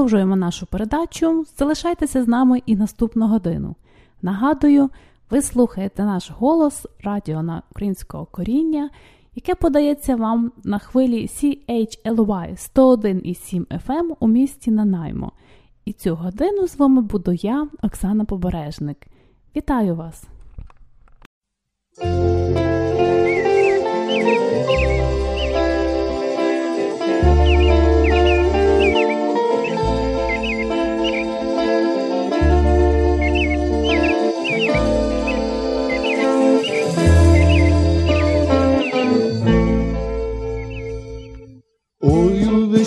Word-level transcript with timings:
Продовжуємо 0.00 0.36
нашу 0.36 0.66
передачу. 0.66 1.44
Залишайтеся 1.58 2.24
з 2.24 2.28
нами 2.28 2.62
і 2.66 2.76
наступну 2.76 3.26
годину. 3.26 3.74
Нагадую, 4.22 4.90
ви 5.30 5.42
слухаєте 5.42 6.04
наш 6.04 6.30
голос 6.30 6.86
радіо 7.04 7.42
на 7.42 7.62
українського 7.70 8.26
коріння, 8.26 8.90
яке 9.34 9.54
подається 9.54 10.16
вам 10.16 10.52
на 10.64 10.78
хвилі 10.78 11.26
CHLY 11.26 12.72
101,7 12.74 13.66
FM 13.66 14.16
у 14.20 14.28
місті 14.28 14.70
Нанаймо. 14.70 15.32
І 15.84 15.92
цю 15.92 16.14
годину 16.14 16.68
з 16.68 16.76
вами 16.76 17.02
буду 17.02 17.32
я, 17.32 17.66
Оксана 17.82 18.24
Побережник. 18.24 19.06
Вітаю 19.56 19.94
вас! 19.94 20.24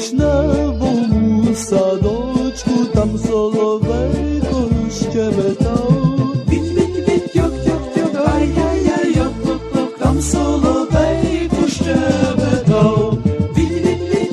Вишневому 0.03 1.55
садочку, 1.55 2.85
там 2.93 3.17
соловейко 3.17 4.69
щебетав. 4.91 5.93
Йок, 7.35 7.53
йок, 7.65 7.81
йок, 7.95 9.33
йок, 9.75 9.99
там 9.99 10.21
соловейко 10.21 11.67
щебетав. 11.67 13.17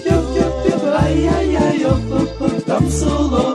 Йок, 0.06 0.24
йок, 0.36 0.66
йок, 1.80 2.00
йок, 2.40 2.64
там 2.66 2.90
соловейко. 2.90 3.50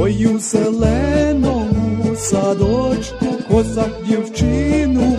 Ой, 0.00 0.26
у 0.26 0.38
садочку 0.38 1.07
козак 3.78 3.90
дівчину 4.06 5.17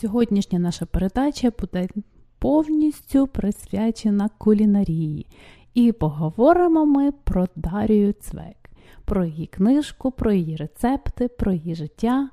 Сьогоднішня 0.00 0.58
наша 0.58 0.86
передача 0.86 1.52
буде 1.60 1.88
повністю 2.38 3.26
присвячена 3.26 4.30
кулінарії. 4.38 5.26
І 5.74 5.92
поговоримо 5.92 6.86
ми 6.86 7.12
про 7.12 7.46
Дарію 7.56 8.12
Цвек, 8.12 8.70
про 9.04 9.24
її 9.24 9.46
книжку, 9.46 10.10
про 10.10 10.32
її 10.32 10.56
рецепти, 10.56 11.28
про 11.28 11.52
її 11.52 11.74
життя. 11.74 12.30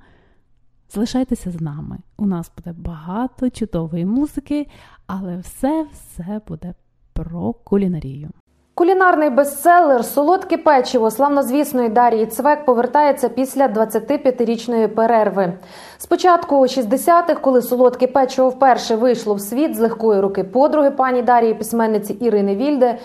Залишайтеся 0.90 1.52
з 1.52 1.62
нами. 1.62 1.98
У 2.18 2.26
нас 2.26 2.52
буде 2.58 2.76
багато 2.80 3.50
чудової 3.50 4.06
музики, 4.06 4.68
але 5.08 5.38
все-все 5.38 6.42
буде 6.48 6.74
про 7.14 7.54
кулінарію. 7.54 8.30
Кулінарний 8.78 9.30
бестселер 9.30 10.06
Солодке 10.06 10.58
печиво 10.58 11.12
славнозвісної 11.12 11.90
Дарії 11.90 12.26
Цвек 12.26 12.66
повертається 12.66 13.30
після 13.30 13.68
25-річної 13.68 14.88
перерви. 14.88 15.54
Спочатку 15.98 16.56
у 16.56 16.62
60-х, 16.62 17.34
коли 17.42 17.62
солодке 17.62 18.08
печиво 18.08 18.50
вперше 18.50 18.96
вийшло 18.96 19.34
в 19.34 19.42
світ 19.42 19.76
з 19.76 19.80
легкої 19.80 20.22
руки 20.22 20.44
подруги 20.44 20.92
пані 20.92 21.22
Дарії, 21.22 21.54
письменниці 21.54 22.14
Ірини 22.14 22.56
Вільде. 22.56 22.98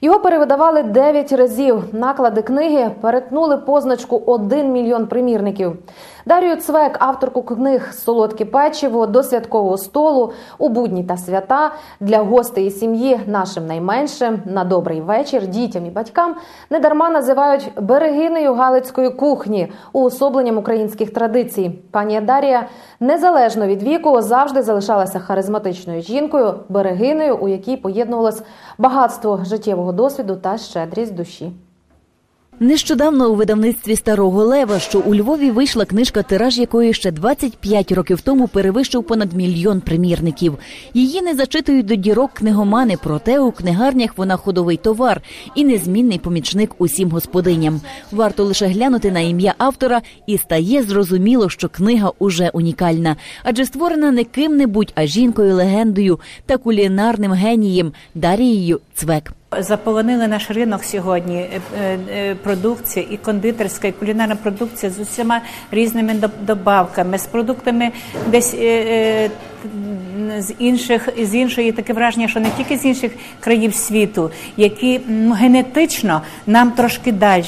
Його 0.00 0.20
перевидавали 0.20 0.82
9 0.82 1.32
разів. 1.32 1.84
Наклади 1.92 2.42
книги 2.42 2.90
перетнули 3.00 3.56
позначку 3.56 4.22
1 4.26 4.72
мільйон 4.72 5.06
примірників. 5.06 5.76
Дарію 6.26 6.56
Цвек, 6.56 6.96
авторку 7.00 7.42
книг 7.42 7.92
Солодке 7.92 8.44
печиво 8.44 9.06
до 9.06 9.22
святкового 9.22 9.78
столу 9.78 10.32
у 10.58 10.68
будні 10.68 11.04
та 11.04 11.16
свята 11.16 11.72
для 12.00 12.18
гостей 12.18 12.66
і 12.66 12.70
сім'ї, 12.70 13.20
нашим 13.26 13.66
найменшим 13.66 14.42
на 14.44 14.64
добрий 14.64 15.00
вечір, 15.00 15.46
дітям 15.46 15.86
і 15.86 15.90
батькам 15.90 16.36
недарма 16.70 17.10
називають 17.10 17.70
берегинею 17.80 18.54
галицької 18.54 19.10
кухні 19.10 19.72
уособленням 19.92 20.58
українських 20.58 21.12
традицій. 21.12 21.70
Пані 21.90 22.20
Дарія 22.20 22.66
незалежно 23.00 23.66
від 23.66 23.82
віку 23.82 24.22
завжди 24.22 24.62
залишалася 24.62 25.18
харизматичною 25.18 26.02
жінкою, 26.02 26.54
берегинею, 26.68 27.36
у 27.36 27.48
якій 27.48 27.76
поєднувалось 27.76 28.42
багатство 28.78 29.40
життєвого 29.44 29.92
досвіду 29.92 30.36
та 30.36 30.58
щедрість 30.58 31.14
душі. 31.14 31.52
Нещодавно 32.60 33.30
у 33.30 33.34
видавництві 33.34 33.96
старого 33.96 34.44
лева, 34.44 34.78
що 34.78 35.00
у 35.00 35.14
Львові 35.14 35.50
вийшла 35.50 35.84
книжка, 35.84 36.22
тираж 36.22 36.58
якої 36.58 36.94
ще 36.94 37.10
25 37.10 37.92
років 37.92 38.20
тому 38.20 38.48
перевищив 38.48 39.04
понад 39.04 39.32
мільйон 39.32 39.80
примірників. 39.80 40.58
Її 40.94 41.22
не 41.22 41.34
зачитують 41.34 41.86
до 41.86 41.94
дірок 41.94 42.30
книгомани, 42.32 42.96
проте 43.02 43.40
у 43.40 43.52
книгарнях 43.52 44.18
вона 44.18 44.36
ходовий 44.36 44.76
товар 44.76 45.22
і 45.54 45.64
незмінний 45.64 46.18
помічник 46.18 46.74
усім 46.78 47.10
господиням. 47.10 47.80
Варто 48.12 48.44
лише 48.44 48.66
глянути 48.66 49.10
на 49.10 49.20
ім'я 49.20 49.54
автора, 49.58 50.02
і 50.26 50.38
стає 50.38 50.82
зрозуміло, 50.82 51.48
що 51.48 51.68
книга 51.68 52.12
уже 52.18 52.50
унікальна, 52.52 53.16
адже 53.44 53.66
створена 53.66 54.10
не 54.10 54.24
ким-небудь, 54.24 54.92
а 54.94 55.06
жінкою 55.06 55.54
легендою 55.54 56.20
та 56.46 56.56
кулінарним 56.56 57.32
генієм 57.32 57.92
Дарією 58.14 58.80
Цвек. 58.94 59.32
Заполонили 59.58 60.26
наш 60.26 60.50
ринок 60.50 60.84
сьогодні. 60.84 61.36
е, 61.36 61.60
е, 61.80 61.98
е, 62.10 62.34
Продукція 62.34 63.06
і 63.10 63.16
кондитерська, 63.16 63.88
і 63.88 63.92
кулінарна 63.92 64.36
продукція 64.36 64.92
з 64.92 64.98
усіма 64.98 65.40
різними 65.70 66.12
доб- 66.12 66.30
добавками, 66.40 67.18
з 67.18 67.26
продуктами 67.26 67.90
десь 68.26 68.54
з 70.38 70.54
інших 70.58 71.08
з 71.22 71.34
іншої 71.34 71.72
таке 71.72 71.92
враження, 71.92 72.28
що 72.28 72.40
не 72.40 72.50
тільки 72.50 72.76
з 72.78 72.84
інших 72.84 73.12
країв 73.40 73.74
світу, 73.74 74.30
які 74.56 75.00
м, 75.10 75.32
генетично 75.32 76.22
нам 76.46 76.70
трошки 76.70 77.12
далі. 77.12 77.44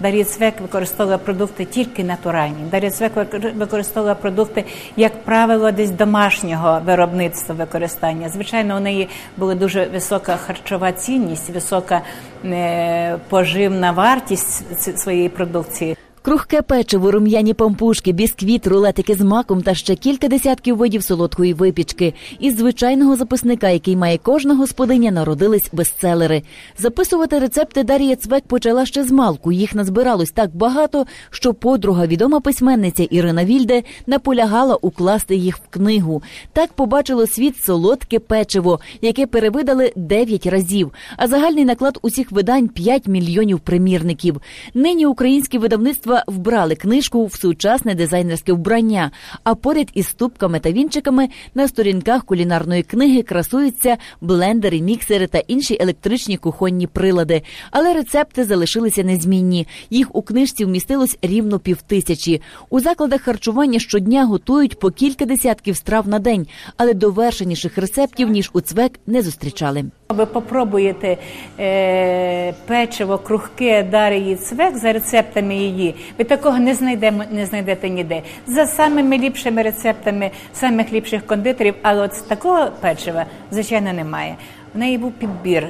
Дар'я 0.00 0.24
Цвек 0.24 0.54
використовує 0.60 1.18
продукти 1.18 1.64
тільки 1.64 2.04
натуральні. 2.04 2.56
Дар'я 2.70 2.90
Цвек 2.90 3.12
викор- 3.16 3.52
використовує 3.54 4.14
продукти, 4.14 4.64
як 4.96 5.24
правило, 5.24 5.70
десь 5.70 5.90
домашнього 5.90 6.80
виробництва 6.86 7.54
використання. 7.54 8.28
Звичайно, 8.28 8.76
у 8.76 8.80
неї 8.80 9.08
була 9.36 9.54
дуже 9.54 9.84
висока 9.84 10.36
харчова 10.36 10.92
цінність, 10.92 11.50
висока 11.50 12.00
е, 12.44 13.18
поживна 13.28 13.92
вартість 13.92 14.98
своєї 14.98 15.28
продукції. 15.28 15.96
Крухке 16.26 16.62
печиво, 16.62 17.10
рум'яні 17.10 17.54
пампушки, 17.54 18.12
бісквіт, 18.12 18.66
рулетики 18.66 19.14
з 19.14 19.20
маком 19.20 19.62
та 19.62 19.74
ще 19.74 19.94
кілька 19.94 20.28
десятків 20.28 20.76
видів 20.76 21.02
солодкої 21.02 21.54
випічки. 21.54 22.14
Із 22.40 22.56
звичайного 22.56 23.16
записника, 23.16 23.68
який 23.68 23.96
має 23.96 24.18
кожна 24.18 24.54
господиня, 24.54 25.10
народились 25.10 25.68
бестселери. 25.72 26.42
Записувати 26.78 27.38
рецепти 27.38 27.84
Дар'я 27.84 28.16
Цвек 28.16 28.44
почала 28.46 28.86
ще 28.86 29.04
з 29.04 29.10
малку. 29.10 29.52
Їх 29.52 29.74
назбиралось 29.74 30.30
так 30.30 30.56
багато, 30.56 31.06
що 31.30 31.54
подруга, 31.54 32.06
відома 32.06 32.40
письменниця 32.40 33.02
Ірина 33.02 33.44
Вільде, 33.44 33.82
наполягала 34.06 34.74
укласти 34.74 35.36
їх 35.36 35.56
в 35.56 35.68
книгу. 35.70 36.22
Так 36.52 36.72
побачило 36.72 37.26
світ 37.26 37.64
солодке 37.64 38.18
печиво, 38.18 38.80
яке 39.02 39.26
перевидали 39.26 39.92
9 39.96 40.46
разів. 40.46 40.92
А 41.16 41.28
загальний 41.28 41.64
наклад 41.64 41.98
усіх 42.02 42.32
видань 42.32 42.68
5 42.68 43.08
мільйонів 43.08 43.60
примірників. 43.60 44.40
Нині 44.74 45.06
українські 45.06 45.58
видавництва 45.58 46.15
вбрали 46.26 46.74
книжку 46.74 47.26
в 47.26 47.34
сучасне 47.34 47.94
дизайнерське 47.94 48.52
вбрання. 48.52 49.10
А 49.44 49.54
поряд 49.54 49.88
із 49.94 50.08
ступками 50.08 50.60
та 50.60 50.72
вінчиками 50.72 51.28
на 51.54 51.68
сторінках 51.68 52.24
кулінарної 52.24 52.82
книги 52.82 53.22
красуються 53.22 53.96
блендери, 54.20 54.80
міксери 54.80 55.26
та 55.26 55.38
інші 55.38 55.76
електричні 55.80 56.36
кухонні 56.36 56.86
прилади. 56.86 57.42
Але 57.70 57.94
рецепти 57.94 58.44
залишилися 58.44 59.04
незмінні. 59.04 59.66
Їх 59.90 60.16
у 60.16 60.22
книжці 60.22 60.64
вмістилось 60.64 61.18
рівно 61.22 61.58
півтисячі. 61.58 62.42
У 62.70 62.80
закладах 62.80 63.20
харчування 63.22 63.78
щодня 63.78 64.24
готують 64.24 64.78
по 64.78 64.90
кілька 64.90 65.24
десятків 65.24 65.76
страв 65.76 66.08
на 66.08 66.18
день, 66.18 66.46
але 66.76 66.94
довершеніших 66.94 67.78
рецептів 67.78 68.28
ніж 68.28 68.50
у 68.52 68.60
цвек 68.60 68.92
не 69.06 69.22
зустрічали. 69.22 69.84
Ви 70.08 70.26
попробуєте 70.26 71.16
е, 71.58 72.52
печиво, 72.66 73.18
крухке 73.18 73.82
Дарії 73.82 74.36
Цвек 74.36 74.76
за 74.76 74.92
рецептами 74.92 75.56
її. 75.56 75.94
Ви 76.18 76.24
такого 76.24 76.58
не 76.58 76.74
знайдемо, 76.74 77.22
не 77.30 77.46
знайдете 77.46 77.90
ніде. 77.90 78.22
За 78.46 78.66
самими 78.66 79.18
ліпшими 79.18 79.62
рецептами 79.62 80.30
самих 80.52 80.92
ліпших 80.92 81.26
кондитерів, 81.26 81.74
але 81.82 82.02
от 82.02 82.28
такого 82.28 82.70
печива, 82.80 83.26
звичайно, 83.50 83.92
немає. 83.92 84.36
В 84.76 84.78
неї 84.78 84.98
був 84.98 85.12
підбір 85.12 85.68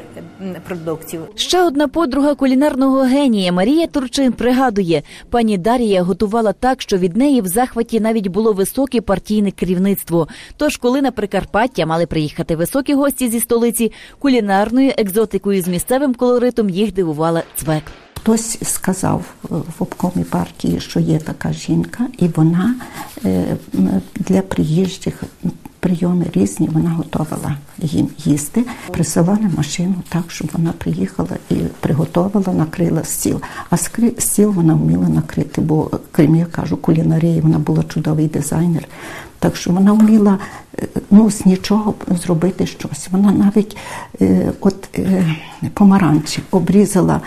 продуктів. 0.69 1.21
Ще 1.35 1.63
одна 1.63 1.89
подруга 1.89 2.35
кулінарного 2.35 3.01
генія 3.01 3.53
Марія 3.53 3.87
Турчин 3.87 4.33
пригадує, 4.33 5.03
пані 5.31 5.59
Дарія 5.59 6.03
готувала 6.03 6.53
так, 6.53 6.83
що 6.83 6.97
від 6.97 7.17
неї 7.17 7.41
в 7.41 7.47
захваті 7.47 8.01
навіть 8.01 8.27
було 8.27 8.53
високе 8.53 9.01
партійне 9.01 9.51
керівництво. 9.51 10.29
Тож, 10.57 10.77
коли 10.77 11.03
на 11.03 11.11
Прикарпаття 11.11 11.87
мали 11.87 12.07
приїхати 12.07 12.57
високі 12.57 12.95
гості 12.95 13.29
зі 13.29 13.41
столиці, 13.41 13.93
кулінарною 14.19 14.93
екзотикою 14.99 15.63
з 15.63 15.69
місцевим 15.69 16.15
колоритом 16.15 16.71
їх 16.71 16.93
дивувала 16.93 17.43
цвек. 17.57 17.83
Хтось 18.27 18.59
сказав 18.63 19.25
е, 19.45 19.49
в 19.49 19.83
обкомі 19.83 20.25
партії, 20.25 20.81
що 20.81 21.01
є 21.01 21.19
така 21.19 21.53
жінка, 21.53 22.07
і 22.19 22.29
вона 22.29 22.75
е, 23.25 23.57
для 24.15 24.43
приїжджих 24.43 25.23
прийоми 25.81 26.27
різні 26.35 26.69
вона 26.73 26.91
готувала 26.91 27.57
їм 27.79 28.09
їсти. 28.19 28.65
Присилали 28.91 29.51
машину 29.57 29.95
так, 30.09 30.25
щоб 30.29 30.51
вона 30.53 30.73
приїхала 30.73 31.37
і 31.51 31.55
приготувала, 31.55 32.53
накрила 32.53 33.05
стіл. 33.05 33.41
А 33.71 33.77
стіл 34.19 34.51
вона 34.51 34.75
вміла 34.75 35.09
накрити, 35.09 35.61
бо 35.61 35.91
крім 36.13 36.37
я 36.37 36.45
кажу, 36.45 36.77
кулінарії 36.77 37.41
вона 37.41 37.59
була 37.59 37.83
чудовий 37.83 38.27
дизайнер. 38.27 38.89
Так 39.39 39.57
що 39.57 39.73
вона 39.73 39.93
вміла 39.93 40.39
е, 40.79 40.87
ну, 41.11 41.31
з 41.31 41.47
нічого 41.47 41.95
зробити 42.09 42.67
щось. 42.67 43.09
Вона 43.11 43.33
навіть 43.33 43.77
е, 44.21 44.53
от 44.61 44.89
е, 44.99 45.37
помаранчі 45.75 46.43
обрізала 46.51 47.21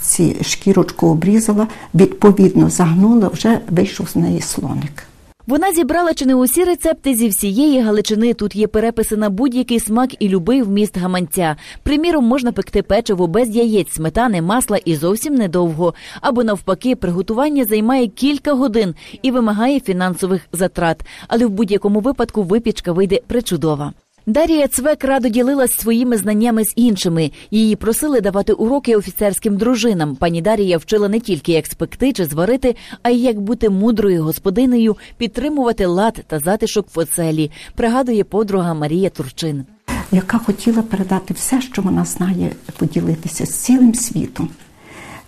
ці 0.00 0.36
шкірочку 0.42 1.08
обрізала, 1.08 1.66
відповідно 1.94 2.70
загнула, 2.70 3.28
вже 3.28 3.60
вийшов 3.70 4.08
з 4.08 4.16
неї 4.16 4.40
слоник. 4.40 5.06
Вона 5.46 5.72
зібрала 5.72 6.14
чи 6.14 6.26
не 6.26 6.34
усі 6.34 6.64
рецепти 6.64 7.14
зі 7.14 7.28
всієї 7.28 7.80
Галичини. 7.80 8.34
Тут 8.34 8.56
є 8.56 8.66
переписи 8.66 9.16
на 9.16 9.30
будь-який 9.30 9.80
смак 9.80 10.10
і 10.18 10.28
любий 10.28 10.62
вміст 10.62 10.98
гаманця. 10.98 11.56
Приміром, 11.82 12.24
можна 12.24 12.52
пекти 12.52 12.82
печиво 12.82 13.26
без 13.26 13.56
яєць, 13.56 13.92
сметани, 13.92 14.42
масла 14.42 14.76
і 14.84 14.96
зовсім 14.96 15.34
недовго. 15.34 15.94
Або 16.20 16.44
навпаки, 16.44 16.96
приготування 16.96 17.64
займає 17.64 18.06
кілька 18.06 18.52
годин 18.52 18.94
і 19.22 19.30
вимагає 19.30 19.80
фінансових 19.80 20.42
затрат. 20.52 21.00
Але 21.28 21.46
в 21.46 21.50
будь-якому 21.50 22.00
випадку 22.00 22.42
випічка 22.42 22.92
вийде 22.92 23.20
причудова. 23.26 23.92
Дарія 24.26 24.68
Цвек 24.68 25.04
радо 25.04 25.28
ділилась 25.28 25.72
своїми 25.72 26.16
знаннями 26.16 26.64
з 26.64 26.72
іншими. 26.76 27.30
Її 27.50 27.76
просили 27.76 28.20
давати 28.20 28.52
уроки 28.52 28.96
офіцерським 28.96 29.56
дружинам. 29.56 30.16
Пані 30.16 30.42
Дарія 30.42 30.78
вчила 30.78 31.08
не 31.08 31.20
тільки 31.20 31.52
як 31.52 31.66
спекти 31.66 32.12
чи 32.12 32.24
зварити, 32.24 32.76
а 33.02 33.10
й 33.10 33.22
як 33.22 33.40
бути 33.40 33.70
мудрою 33.70 34.22
господинею, 34.22 34.96
підтримувати 35.16 35.86
лад 35.86 36.24
та 36.26 36.38
затишок 36.38 36.86
в 36.94 36.98
оселі. 36.98 37.50
Пригадує 37.74 38.24
подруга 38.24 38.74
Марія 38.74 39.10
Турчин. 39.10 39.64
яка 40.12 40.38
хотіла 40.38 40.82
передати 40.82 41.34
все, 41.34 41.60
що 41.60 41.82
вона 41.82 42.04
знає, 42.04 42.50
поділитися 42.78 43.46
з 43.46 43.54
цілим 43.54 43.94
світом. 43.94 44.48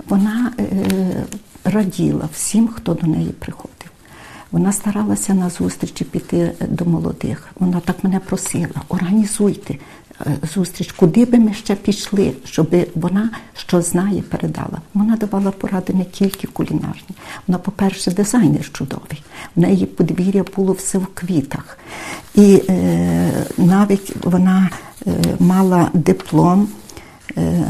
Вона 0.08 0.52
е, 0.58 0.64
раділа 1.64 2.28
всім, 2.32 2.68
хто 2.68 2.94
до 2.94 3.06
неї 3.06 3.30
приходив. 3.38 3.75
Вона 4.56 4.72
старалася 4.72 5.34
на 5.34 5.50
зустрічі 5.50 6.04
піти 6.04 6.52
до 6.68 6.84
молодих. 6.84 7.48
Вона 7.60 7.80
так 7.80 8.04
мене 8.04 8.20
просила: 8.20 8.82
організуйте 8.88 9.74
е, 9.74 10.36
зустріч, 10.54 10.92
куди 10.92 11.24
би 11.24 11.38
ми 11.38 11.54
ще 11.54 11.74
пішли, 11.74 12.32
щоб 12.44 12.76
вона 12.94 13.30
що 13.56 13.82
знає, 13.82 14.22
передала. 14.22 14.78
Вона 14.94 15.16
давала 15.16 15.50
поради 15.50 15.92
не 15.92 16.04
тільки 16.04 16.46
кулінарні. 16.46 17.16
Вона, 17.46 17.58
по-перше, 17.58 18.10
дизайнер 18.10 18.72
чудовий. 18.72 19.22
В 19.56 19.60
неї 19.60 19.86
подвір'я 19.86 20.44
було 20.56 20.72
все 20.72 20.98
в 20.98 21.06
квітах. 21.06 21.78
І 22.34 22.62
е, 22.68 23.46
навіть 23.58 24.12
вона 24.24 24.70
е, 25.06 25.10
мала 25.38 25.90
диплом 25.94 26.62
е, 26.62 26.85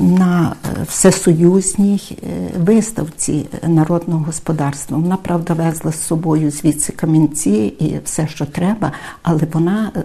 на 0.00 0.56
е, 0.64 0.82
всесоюзній 0.88 2.00
е, 2.10 2.26
виставці 2.58 3.46
народного 3.66 4.24
господарства. 4.24 4.98
Вона, 4.98 5.16
правда, 5.16 5.54
везла 5.54 5.92
з 5.92 6.06
собою 6.06 6.50
звідси 6.50 6.92
камінці 6.92 7.74
і 7.78 7.94
все, 8.04 8.28
що 8.28 8.46
треба, 8.46 8.92
але 9.22 9.40
вона 9.52 9.92
е, 9.96 10.02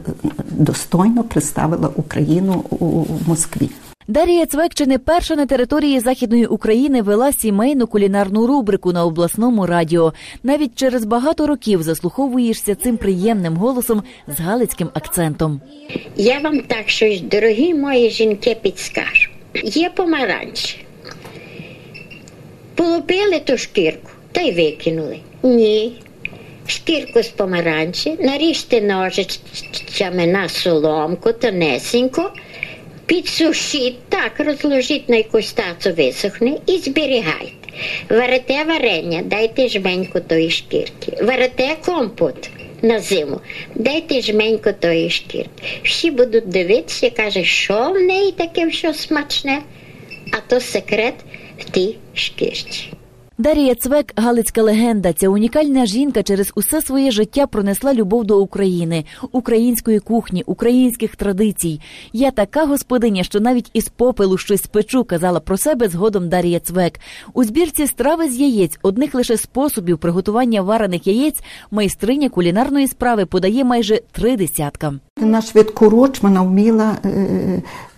достойно 0.49 1.23
представила 1.23 1.89
Україну 1.95 2.63
у 2.69 2.85
у 3.01 3.19
Москві. 3.27 3.69
Дарія 4.07 4.45
Цвек 4.45 4.73
чи 4.73 4.85
не 4.85 4.97
перша 4.97 5.35
на 5.35 5.45
території 5.45 5.99
Західної 5.99 6.45
України 6.45 7.01
вела 7.01 7.31
сімейну 7.31 7.87
кулінарну 7.87 8.47
рубрику 8.47 8.91
на 8.91 9.05
обласному 9.05 9.65
радіо. 9.65 10.13
Навіть 10.43 10.75
через 10.75 11.05
багато 11.05 11.47
років 11.47 11.83
заслуховуєшся 11.83 12.75
цим 12.75 12.97
приємним 12.97 13.57
голосом 13.57 14.03
з 14.27 14.39
галицьким 14.39 14.89
акцентом. 14.93 15.61
Я 16.15 16.39
вам 16.39 16.59
так 16.59 16.89
щось, 16.89 17.21
дорогі 17.21 17.73
мої 17.73 18.09
жінки, 18.09 18.57
підскажу. 18.61 19.29
Є 19.53 19.89
помаранчі. 19.89 20.85
Полупили 22.75 23.39
ту 23.39 23.57
шкірку 23.57 24.11
та 24.31 24.41
й 24.41 24.51
викинули. 24.51 25.19
Ні. 25.43 25.93
Шкірку 26.67 27.23
з 27.23 27.27
помаранчі, 27.27 28.17
наріжте 28.19 28.81
ножичками 28.81 30.27
на 30.27 30.49
соломку 30.49 31.33
тонесенько, 31.33 32.31
підсушіть, 33.05 34.03
так, 34.09 34.31
розложіть 34.37 35.09
на 35.09 35.15
якусь 35.15 35.53
тацу 35.53 35.93
висохне 35.93 36.57
і 36.65 36.77
зберігайте. 36.77 37.53
Варите 38.09 38.63
варення, 38.63 39.21
дайте 39.25 39.67
жменьку 39.67 40.19
тої 40.19 40.51
шкірки. 40.51 41.17
Варите 41.21 41.75
компот 41.85 42.49
на 42.81 42.99
зиму, 42.99 43.41
дайте 43.75 44.21
жменьку 44.21 44.71
тої 44.79 45.09
шкірки. 45.09 45.49
Всі 45.83 46.11
будуть 46.11 46.49
дивитися, 46.49 47.09
каже, 47.09 47.43
що 47.43 47.91
в 47.91 48.01
неї 48.01 48.31
таке 48.31 48.71
що 48.71 48.93
смачне, 48.93 49.61
а 50.31 50.37
то 50.49 50.59
секрет 50.59 51.15
в 51.59 51.63
тій 51.63 51.97
шкірці. 52.13 52.87
Дарія 53.37 53.75
Цвек 53.75 54.13
Галицька 54.15 54.61
легенда. 54.61 55.13
Ця 55.13 55.29
унікальна 55.29 55.85
жінка 55.85 56.23
через 56.23 56.51
усе 56.55 56.81
своє 56.81 57.11
життя 57.11 57.47
пронесла 57.47 57.93
любов 57.93 58.25
до 58.25 58.41
України, 58.41 59.05
української 59.31 59.99
кухні, 59.99 60.43
українських 60.45 61.15
традицій. 61.15 61.81
Я 62.13 62.31
така 62.31 62.65
господиня, 62.65 63.23
що 63.23 63.39
навіть 63.39 63.69
із 63.73 63.89
попелу 63.89 64.37
щось 64.37 64.63
спечу, 64.63 65.03
казала 65.03 65.39
про 65.39 65.57
себе 65.57 65.87
згодом 65.87 66.29
Дарія 66.29 66.59
Цвек. 66.59 66.99
У 67.33 67.43
збірці 67.43 67.87
страви 67.87 68.29
з 68.29 68.37
яєць 68.37 68.79
одних 68.81 69.15
лише 69.15 69.37
способів 69.37 69.97
приготування 69.97 70.61
варених 70.61 71.07
яєць 71.07 71.39
майстриня 71.71 72.29
кулінарної 72.29 72.87
справи 72.87 73.25
подає 73.25 73.63
майже 73.63 74.01
три 74.11 74.37
десятка. 74.37 74.93
На 75.17 75.41
швидкоруч 75.41 76.21
вона 76.21 76.41
вміла 76.41 76.97
е, 77.05 77.09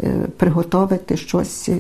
е, 0.04 0.28
приготувати 0.38 1.18
щось 1.18 1.70
е, 1.70 1.76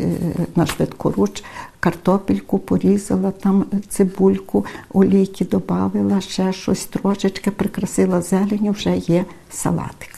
на 0.55 0.65
швидкоруч. 0.65 1.43
Картопельку 1.83 2.59
порізала, 2.59 3.31
там 3.31 3.65
цибульку, 3.89 4.65
олійки 4.93 5.45
додавила, 5.45 6.21
ще 6.21 6.53
щось 6.53 6.85
трошечки 6.85 7.51
прикрасила 7.51 8.21
зеленю, 8.21 8.71
вже 8.71 8.97
є 8.97 9.25
салатик. 9.51 10.09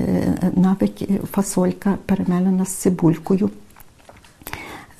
Е, 0.00 0.52
навіть 0.56 1.10
фасолька 1.32 1.98
перемелена 2.06 2.64
з 2.64 2.68
цибулькою. 2.68 3.50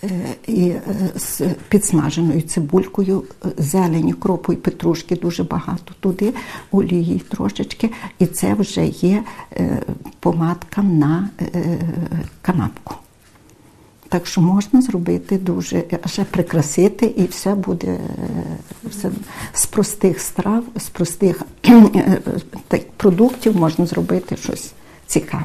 Е, 0.04 0.10
І 0.46 0.68
е, 0.68 0.82
з 1.16 1.42
підсмаженою 1.68 2.42
цибулькою, 2.42 3.24
зелені, 3.56 4.12
кропу 4.12 4.52
і 4.52 4.56
петрушки 4.56 5.16
дуже 5.16 5.44
багато 5.44 5.94
туди, 6.00 6.34
олії 6.70 7.18
трошечки, 7.18 7.90
і 8.18 8.26
це 8.26 8.54
вже 8.54 8.86
є 8.86 9.22
помадка 10.20 10.82
на 10.82 11.30
канапку. 12.42 12.94
Так 14.08 14.26
що 14.26 14.40
можна 14.40 14.82
зробити 14.82 15.38
дуже, 15.38 15.84
ще 16.06 16.24
прикрасити, 16.24 17.06
і 17.06 17.24
все 17.24 17.54
буде 17.54 17.86
е, 17.86 18.00
все, 18.84 19.10
з 19.52 19.66
простих 19.66 20.20
страв, 20.20 20.64
з 20.76 20.88
простих 20.88 21.42
е, 21.68 22.20
продуктів 22.96 23.56
можна 23.56 23.86
зробити 23.86 24.36
щось 24.36 24.72
цікаве. 25.06 25.44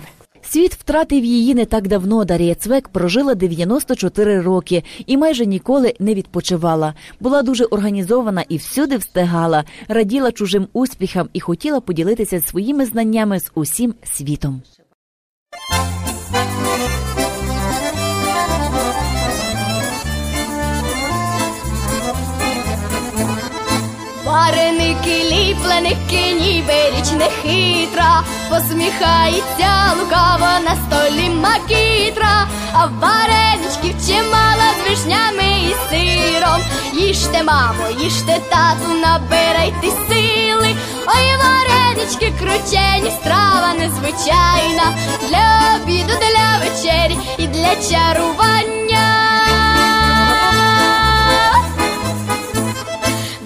Світ 0.54 0.74
втратив 0.74 1.26
її 1.26 1.56
не 1.56 1.66
так 1.66 1.88
давно. 1.88 2.26
Дар'я 2.26 2.56
Цвек 2.56 2.90
прожила 2.90 3.36
94 3.36 4.42
роки 4.42 4.84
і 5.06 5.18
майже 5.18 5.46
ніколи 5.46 5.94
не 6.00 6.14
відпочивала. 6.14 6.94
Була 7.20 7.42
дуже 7.42 7.66
організована 7.66 8.46
і 8.50 8.58
всюди 8.58 8.98
встигала, 8.98 9.64
раділа 9.88 10.32
чужим 10.32 10.68
успіхам 10.74 11.30
і 11.34 11.40
хотіла 11.40 11.80
поділитися 11.80 12.42
своїми 12.42 12.86
знаннями 12.86 13.40
з 13.40 13.52
усім 13.56 13.94
світом. 14.04 14.62
Вареники, 24.34 25.24
ліпленики, 25.24 26.34
ніби 26.42 26.74
річ 26.74 27.12
не 27.12 27.30
хитра, 27.42 28.24
посміхається 28.50 29.94
лукаво 30.00 30.48
на 30.66 30.76
столі 30.76 31.30
макітра, 31.30 32.48
а 32.74 32.86
вареничків 32.86 34.08
чимало 34.08 34.64
з 34.78 34.90
вишнями 34.90 35.44
і 35.44 35.76
сиром. 35.90 36.62
Їжте, 36.94 37.44
мамо, 37.44 37.88
їжте 38.00 38.40
тату, 38.50 38.94
набирайте 39.02 39.88
сили. 40.08 40.76
Ой, 41.08 41.30
варенички 41.44 42.34
кручені, 42.40 43.12
страва 43.22 43.74
незвичайна 43.80 44.98
для 45.30 45.76
обіду, 45.76 46.14
для 46.20 46.60
вечері 46.60 47.18
і 47.38 47.48
для 47.48 47.76
чарування. 47.76 48.83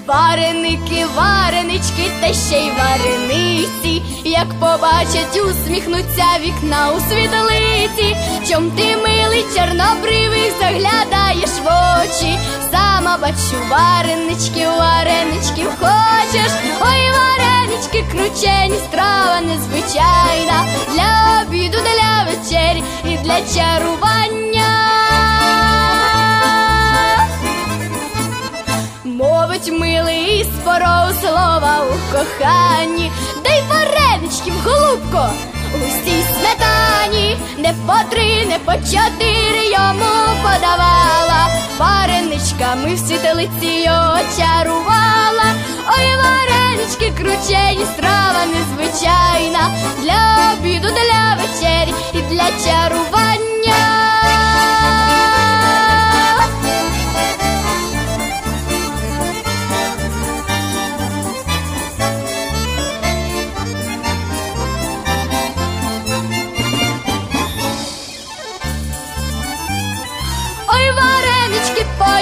Вареники, 0.08 1.06
варенички, 1.16 2.12
та 2.22 2.34
ще 2.34 2.60
й 2.60 2.72
варениці, 2.72 4.02
як 4.26 4.50
побачать, 4.60 5.42
усміхнуться 5.46 6.26
вікна 6.40 6.92
у 6.92 7.00
світлиці. 7.00 8.18
Чом 8.50 8.72
ти 8.72 8.98
милий 8.98 9.46
чорнобривий 9.56 10.52
заглядаєш 10.60 11.50
в 11.50 11.68
очі? 12.02 12.40
Сама 12.72 13.18
бачу 13.18 13.58
варенички, 13.70 14.68
вареничків 14.68 15.70
хочеш. 15.80 16.52
Ой, 16.82 17.12
варенички, 17.18 18.06
кручені, 18.12 18.80
страва 18.90 19.42
незвичайна 19.42 20.66
для 20.94 21.42
обіду, 21.42 21.78
для 21.78 22.32
вечері 22.32 22.84
і 23.06 23.18
для 23.18 23.42
чарування. 23.56 24.57
Мовить 29.68 29.80
милий 29.82 30.44
з 30.44 30.64
порою 30.64 31.14
слова 31.22 31.78
у 31.82 32.12
коханні, 32.12 33.12
дай 33.44 33.64
вареничків, 33.70 34.54
голубко, 34.66 35.30
густій 35.74 36.24
сметані, 36.40 37.38
не 37.58 37.74
по 37.88 38.10
три, 38.10 38.46
не 38.46 38.60
по 38.60 38.72
чотири 38.74 39.66
йому 39.66 40.42
подавала, 40.44 41.48
вареничками 41.78 42.96
в 42.96 43.00
світелиці 43.00 43.84
його 43.86 44.18
чарувала, 44.38 45.54
ой, 45.88 46.08
варенички 46.18 47.12
кручені, 47.18 47.86
страва 47.98 48.46
незвичайна, 48.46 49.72
для 50.02 50.54
обіду, 50.54 50.88
для 50.88 51.38
вечері 51.42 51.94
і 52.14 52.34
для 52.34 52.48
чарування. 52.66 54.07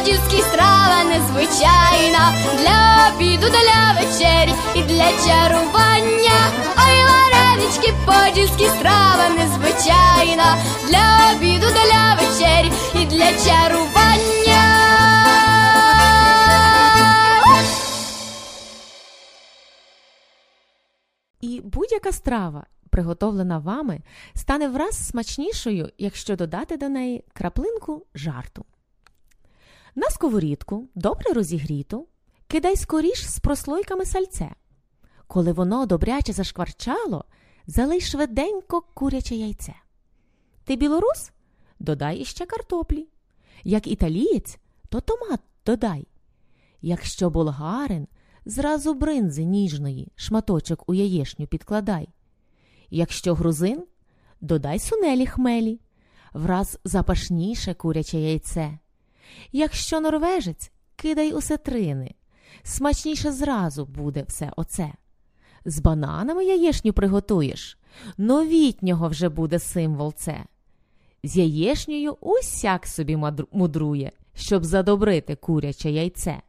Варенички, 0.06 0.42
страва 0.42 1.04
незвичайна 1.04 2.34
для 2.58 3.12
обіду, 3.16 3.48
для 3.48 3.96
вечері 4.00 4.54
і 4.76 4.84
для 4.84 5.10
чарування. 5.26 6.52
Ой, 6.78 7.04
варенички, 7.10 7.94
подільські 8.06 8.66
страва 8.66 9.30
незвичайна 9.30 10.58
для 10.88 11.36
обіду, 11.36 11.68
для 11.68 12.18
вечері 12.20 12.72
і 12.96 13.06
для 13.06 13.32
чарування. 13.46 13.86
І 21.42 21.62
будь-яка 21.64 22.12
страва, 22.12 22.66
приготовлена 22.90 23.58
вами, 23.58 24.02
стане 24.36 24.68
враз 24.68 25.08
смачнішою, 25.08 25.90
якщо 25.98 26.36
додати 26.36 26.78
до 26.78 26.90
неї 26.90 27.24
краплинку 27.34 28.06
жарту. 28.16 28.66
На 29.98 30.10
сковорідку, 30.10 30.88
добре 30.96 31.34
розігріту, 31.34 32.08
кидай 32.48 32.76
скоріш 32.76 33.26
з 33.26 33.40
прослойками 33.40 34.06
сальце. 34.06 34.52
Коли 35.28 35.52
воно 35.52 35.86
добряче 35.86 36.34
зашкварчало, 36.34 37.26
залий 37.68 38.02
швиденько 38.02 38.82
куряче 38.82 39.36
яйце. 39.36 39.74
Ти 40.64 40.76
білорус? 40.76 41.32
Додай 41.80 42.18
іще 42.20 42.46
картоплі. 42.46 43.08
Як 43.64 43.88
італієць, 43.88 44.58
то 44.90 45.02
томат 45.02 45.40
додай. 45.66 46.08
Якщо 46.82 47.30
болгарин, 47.30 48.08
зразу 48.46 48.94
бринзи 48.94 49.44
ніжної, 49.44 50.12
шматочок 50.16 50.90
у 50.90 50.94
яєшню 50.94 51.48
підкладай. 51.48 52.10
Якщо 52.90 53.34
грузин, 53.34 53.84
додай 54.42 54.80
сунелі 54.80 55.26
хмелі, 55.26 55.80
враз 56.34 56.80
запашніше 56.84 57.74
куряче 57.74 58.20
яйце. 58.20 58.80
Якщо 59.52 60.02
норвежець, 60.02 60.72
кидай 60.96 61.32
осетрини, 61.32 62.16
смачніше 62.64 63.32
зразу 63.32 63.86
буде 63.86 64.24
все 64.28 64.52
оце. 64.56 64.94
З 65.66 65.80
бананами 65.80 66.46
яєшню 66.46 66.94
приготуєш, 66.94 67.78
новітнього 68.18 69.10
вже 69.10 69.30
буде 69.30 69.60
символ 69.60 70.14
це. 70.14 70.44
З 71.24 71.38
яєшнею 71.38 72.18
усяк 72.22 72.88
собі 72.88 73.18
мудрує, 73.52 74.12
щоб 74.36 74.66
задобрити 74.66 75.36
куряче 75.36 75.92
яйце. 75.92 76.42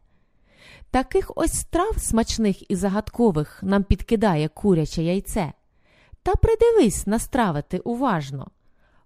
Таких 0.91 1.31
ось 1.35 1.53
страв 1.53 1.97
смачних 1.97 2.71
і 2.71 2.75
загадкових 2.75 3.63
нам 3.63 3.83
підкидає 3.83 4.47
куряче 4.47 5.03
яйце. 5.03 5.53
Та 6.23 6.35
придивись 6.35 7.07
на 7.07 7.19
страви 7.19 7.63
ти 7.67 7.79
уважно. 7.79 8.47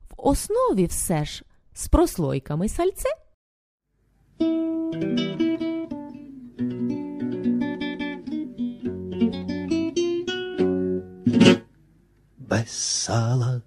В 0.10 0.14
основі 0.18 0.86
все 0.86 1.26
ж 1.26 1.44
з 1.74 1.88
прослойками 1.88 2.70
сальце. 2.70 3.10
Без 12.52 12.70
сала, 12.70 13.62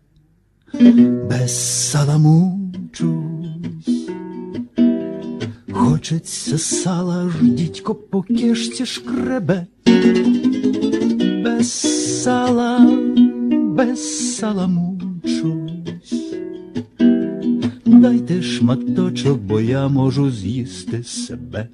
без 0.73 1.53
сала 1.91 2.19
мучусь, 2.19 4.09
Хочеться 5.73 6.59
сала, 6.59 7.29
ж 7.29 7.35
дідько 7.43 7.95
по 7.95 8.23
кишці 8.23 8.87
шкребе. 8.87 9.67
Без 11.45 11.73
сала, 12.23 12.81
без 13.77 14.37
сала 14.37 14.67
мучусь. 14.67 15.64
Дайте 18.05 18.43
шматочок, 18.43 19.39
бо 19.39 19.61
я 19.61 19.89
можу 19.89 20.31
з'їсти 20.31 21.03
себе. 21.03 21.69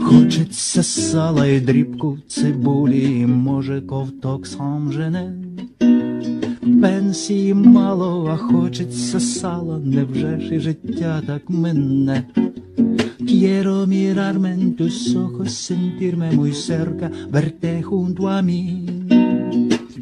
Хочеться 0.00 0.82
сала 0.82 1.46
і 1.46 1.60
дрібку 1.60 2.18
цибулі, 2.28 3.20
і 3.20 3.26
може 3.26 3.80
ковток 3.80 4.46
сам 4.46 4.92
жене. 4.92 5.34
Пенсії 6.82 7.54
мало, 7.54 8.30
а 8.32 8.36
хочеться 8.36 9.20
сала, 9.20 9.78
невже 9.78 10.40
ж 10.40 10.54
і 10.54 10.60
життя 10.60 11.22
так 11.26 11.50
мине. 11.50 12.24
Quiero 13.28 13.86
mirarme 13.86 14.50
en 14.58 14.64
tus 14.78 14.96
ojos, 15.24 15.52
sentirme 15.68 16.28
muy 16.38 16.52
cerca, 16.68 17.06
verte 17.34 17.82
junto 17.82 18.28
a 18.36 18.38
mí. 18.48 19.03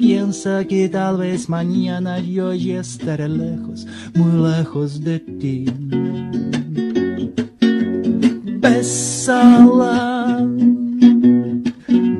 Piensa 0.03 0.65
que 0.65 0.89
tal 0.89 1.19
vez 1.19 1.49
mañana 1.49 2.19
yo 2.19 2.53
ya 2.53 2.81
estaré 2.81 3.29
lejos, 3.29 3.87
muy 4.17 4.33
lejos 4.51 5.01
de 5.01 5.21
ti. 5.21 5.67
Besala, 8.59 10.45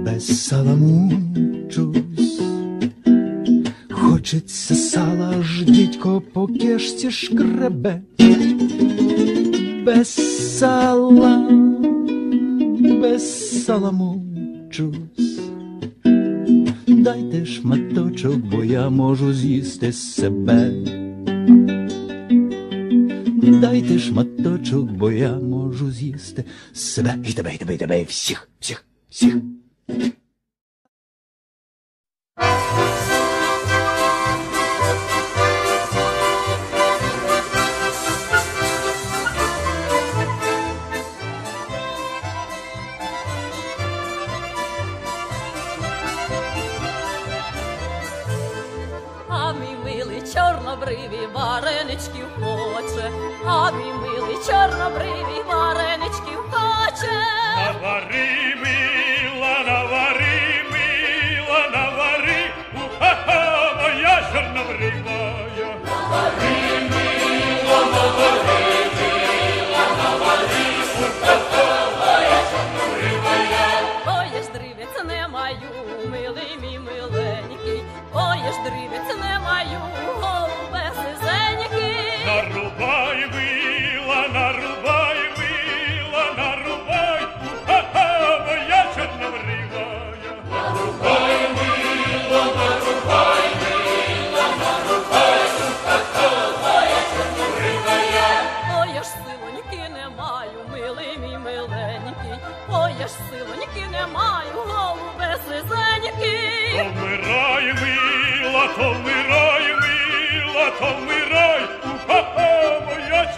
besala 0.05 0.77
muchos. 0.77 1.97
Хочеться 3.91 4.75
сала, 4.75 5.43
ж 5.43 5.65
дідько 5.65 6.23
по 6.33 6.47
кишці 6.47 7.11
шкребе. 7.11 8.03
Без 9.87 10.09
сала, 10.59 11.49
без 13.01 13.25
сала 13.65 13.91
мучусь. 13.91 15.32
Дайте 17.03 17.47
шматочок, 17.47 18.37
бо 18.37 18.65
я 18.65 18.91
можу 18.91 19.33
з'їсти 19.35 19.93
себе. 19.93 20.71
Дайте 23.61 23.99
шматочок, 23.99 24.91
бо 24.91 25.13
я 25.13 25.33
можу 25.39 25.91
з'їсти 25.91 26.45
себе. 26.73 27.17
І 27.29 27.33
тебе, 27.33 27.55
і 27.55 27.59
тебе, 27.59 27.75
і 27.75 27.79
тебе, 27.79 28.01
і 28.01 28.05
всіх, 28.05 28.49
всіх, 28.61 28.85
всіх. 29.11 29.37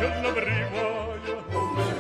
Мила, 0.08 0.32
мила. 0.32 1.94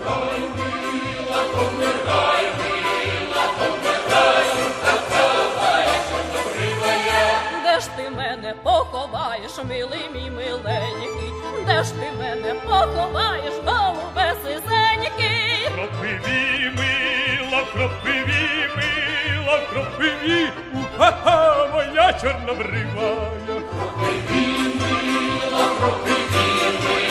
Де 7.64 7.80
ж 7.80 7.86
ти 7.96 8.10
мене 8.10 8.54
поховаєш, 8.62 9.52
милий 9.68 10.08
мій 10.14 10.30
миленький, 10.30 11.32
де 11.66 11.84
ж 11.84 11.92
ти 11.94 12.12
мене 12.18 12.54
поховаєш, 12.54 13.54
голубе 13.66 14.34
сизенький. 14.44 15.68
Кропиві, 15.74 16.70
мила, 16.76 17.64
кропиві, 17.72 18.68
мила, 18.76 19.60
кропиві, 19.72 20.48
у-ха-ха, 20.74 21.66
моя 21.72 22.12
чорнобривая. 22.12 23.30
Кропиві, 23.70 24.46
мила, 24.80 25.66
кропиві, 25.80 26.44
мила, 26.84 27.03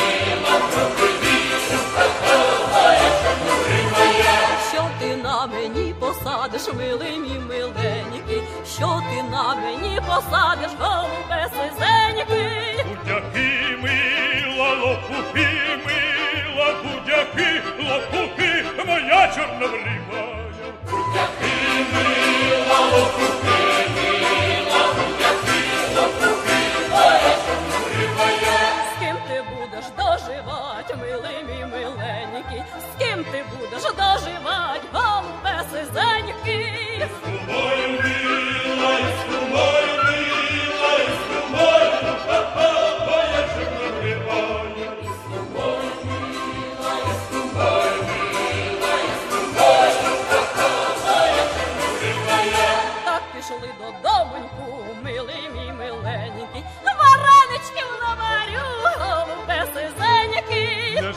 Що 4.84 4.92
ти 5.00 5.16
на 5.16 5.48
мені 5.48 5.94
посадиш, 6.00 6.74
милий 6.78 7.18
мій 7.18 7.40
миленький, 7.48 8.42
що 8.76 9.02
ти 9.10 9.24
на 9.32 9.56
мені 9.56 10.00
посадиш, 10.08 10.72
голубе 10.80 11.48
сизенький. 11.54 12.84
Будяки, 12.88 13.78
мила, 13.82 14.70
лопухи, 14.76 15.48
мила, 15.86 16.76
будяки, 16.84 17.62
лопухи, 17.80 18.66
моя 18.86 19.34
чорнобривая. 19.36 20.43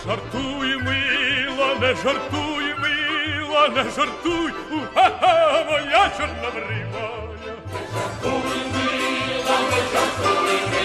Жартуй, 0.06 0.76
мила, 0.82 1.74
не 1.80 1.94
жартуй, 1.94 2.74
мила, 2.78 3.68
не 3.68 3.90
жартуй, 3.90 4.54
vogliaccio 5.66 6.26
la 6.40 6.50
brivoglia. 6.50 7.54
Come 8.20 8.56
qui, 8.72 9.42
la 9.44 9.58
vogliaccio 9.70 10.75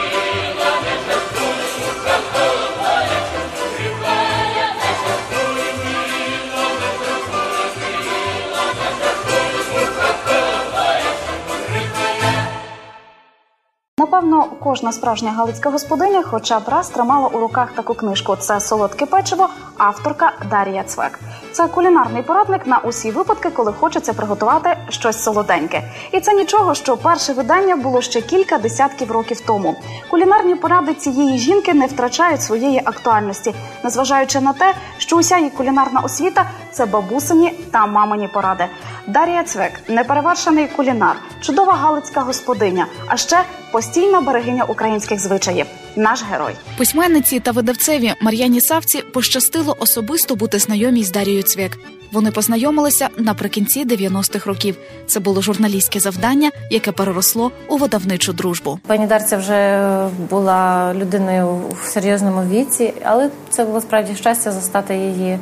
Напевно, 14.22 14.58
кожна 14.60 14.92
справжня 14.92 15.32
галицька 15.32 15.72
господиня 15.72 16.24
хоча 16.24 16.60
б 16.60 16.70
раз 16.70 16.90
тримала 16.90 17.28
у 17.28 17.40
руках 17.40 17.72
таку 17.72 17.94
книжку. 17.94 18.36
Це 18.36 18.60
солодке 18.60 19.06
печиво, 19.06 19.50
авторка 19.78 20.34
Дар'я 20.50 20.84
Цвек. 20.84 21.20
Це 21.52 21.68
кулінарний 21.68 22.24
порадник 22.24 22.68
на 22.68 22.78
усі 22.78 23.12
випадки, 23.12 23.50
коли 23.50 23.74
хочеться 23.74 24.14
приготувати 24.14 24.78
щось 24.90 25.24
солоденьке. 25.24 25.84
І 26.12 26.20
це 26.20 26.34
нічого, 26.34 26.76
що 26.76 26.98
перше 26.98 27.34
видання 27.34 27.76
було 27.76 28.02
ще 28.02 28.22
кілька 28.22 28.58
десятків 28.58 29.12
років 29.12 29.42
тому. 29.42 29.76
Кулінарні 30.12 30.56
поради 30.56 30.94
цієї 30.94 31.38
жінки 31.38 31.74
не 31.74 31.86
втрачають 31.86 32.42
своєї 32.42 32.82
актуальності, 32.86 33.56
незважаючи 33.84 34.42
на 34.42 34.54
те, 34.54 34.74
що 34.98 35.18
уся 35.18 35.38
її 35.38 35.50
кулінарна 35.50 36.00
освіта 36.00 36.46
це 36.74 36.86
бабусині 36.86 37.54
та 37.72 37.86
мамині 37.86 38.30
поради. 38.34 38.66
Дар'я 39.08 39.44
Цвек 39.44 39.72
неперевершений 39.88 40.68
кулінар, 40.68 41.16
чудова 41.42 41.74
галицька 41.74 42.22
господиня, 42.22 42.88
а 43.08 43.18
ще 43.18 43.44
постійна 43.72 44.22
берегиня 44.22 44.64
українських 44.64 45.20
звичаїв. 45.20 45.66
Наш 45.96 46.24
герой. 46.32 46.54
Письменниці 46.78 47.40
та 47.40 47.52
видавцеві 47.52 48.14
Мар'яні 48.22 48.62
Савці 48.62 49.02
пощастило 49.02 49.76
особисто 49.80 50.36
бути 50.36 50.60
знайомій 50.60 51.04
з 51.04 51.12
Дарією 51.12 51.44
Цвєк. 51.44 51.78
Вони 52.12 52.32
познайомилися 52.32 53.10
наприкінці 53.18 53.86
90-х 53.86 54.46
років. 54.46 54.76
Це 55.08 55.20
було 55.20 55.42
журналістське 55.42 56.00
завдання, 56.00 56.52
яке 56.70 56.92
переросло 56.92 57.52
у 57.68 57.78
видавничу 57.78 58.34
дружбу. 58.34 58.80
Пані 58.88 59.08
Дарця 59.08 59.38
вже 59.38 59.88
була 60.30 60.94
людиною 60.94 61.62
в 61.84 61.88
серйозному 61.88 62.44
віці, 62.50 62.94
але 63.04 63.30
це 63.50 63.66
було 63.66 63.82
справді 63.82 64.16
щастя 64.16 64.52
застати 64.52 64.96
її 64.96 65.40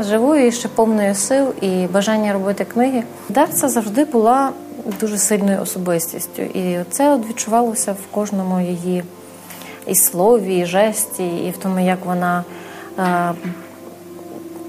живою 0.00 0.46
і 0.46 0.52
ще 0.52 0.68
повною 0.68 1.14
сил 1.14 1.54
і 1.60 1.86
бажання 1.86 2.32
робити 2.32 2.64
книги. 2.64 3.02
Дарця 3.28 3.68
завжди 3.68 4.04
була 4.04 4.52
дуже 5.00 5.18
сильною 5.18 5.62
особистістю, 5.62 6.42
і 6.42 6.78
це 6.90 7.18
відчувалося 7.28 7.92
в 7.92 8.14
кожному 8.14 8.60
її 8.60 9.04
і 9.86 9.94
слові, 9.94 10.58
і 10.58 10.66
жесті, 10.66 11.28
і 11.28 11.50
в 11.50 11.56
тому, 11.56 11.80
як 11.80 12.04
вона 12.04 12.44
е, 12.98 13.32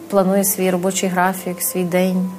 планує 0.10 0.44
свій 0.44 0.72
робочий 0.72 1.10
графік, 1.10 1.62
свій 1.62 1.84
день. 1.84 2.30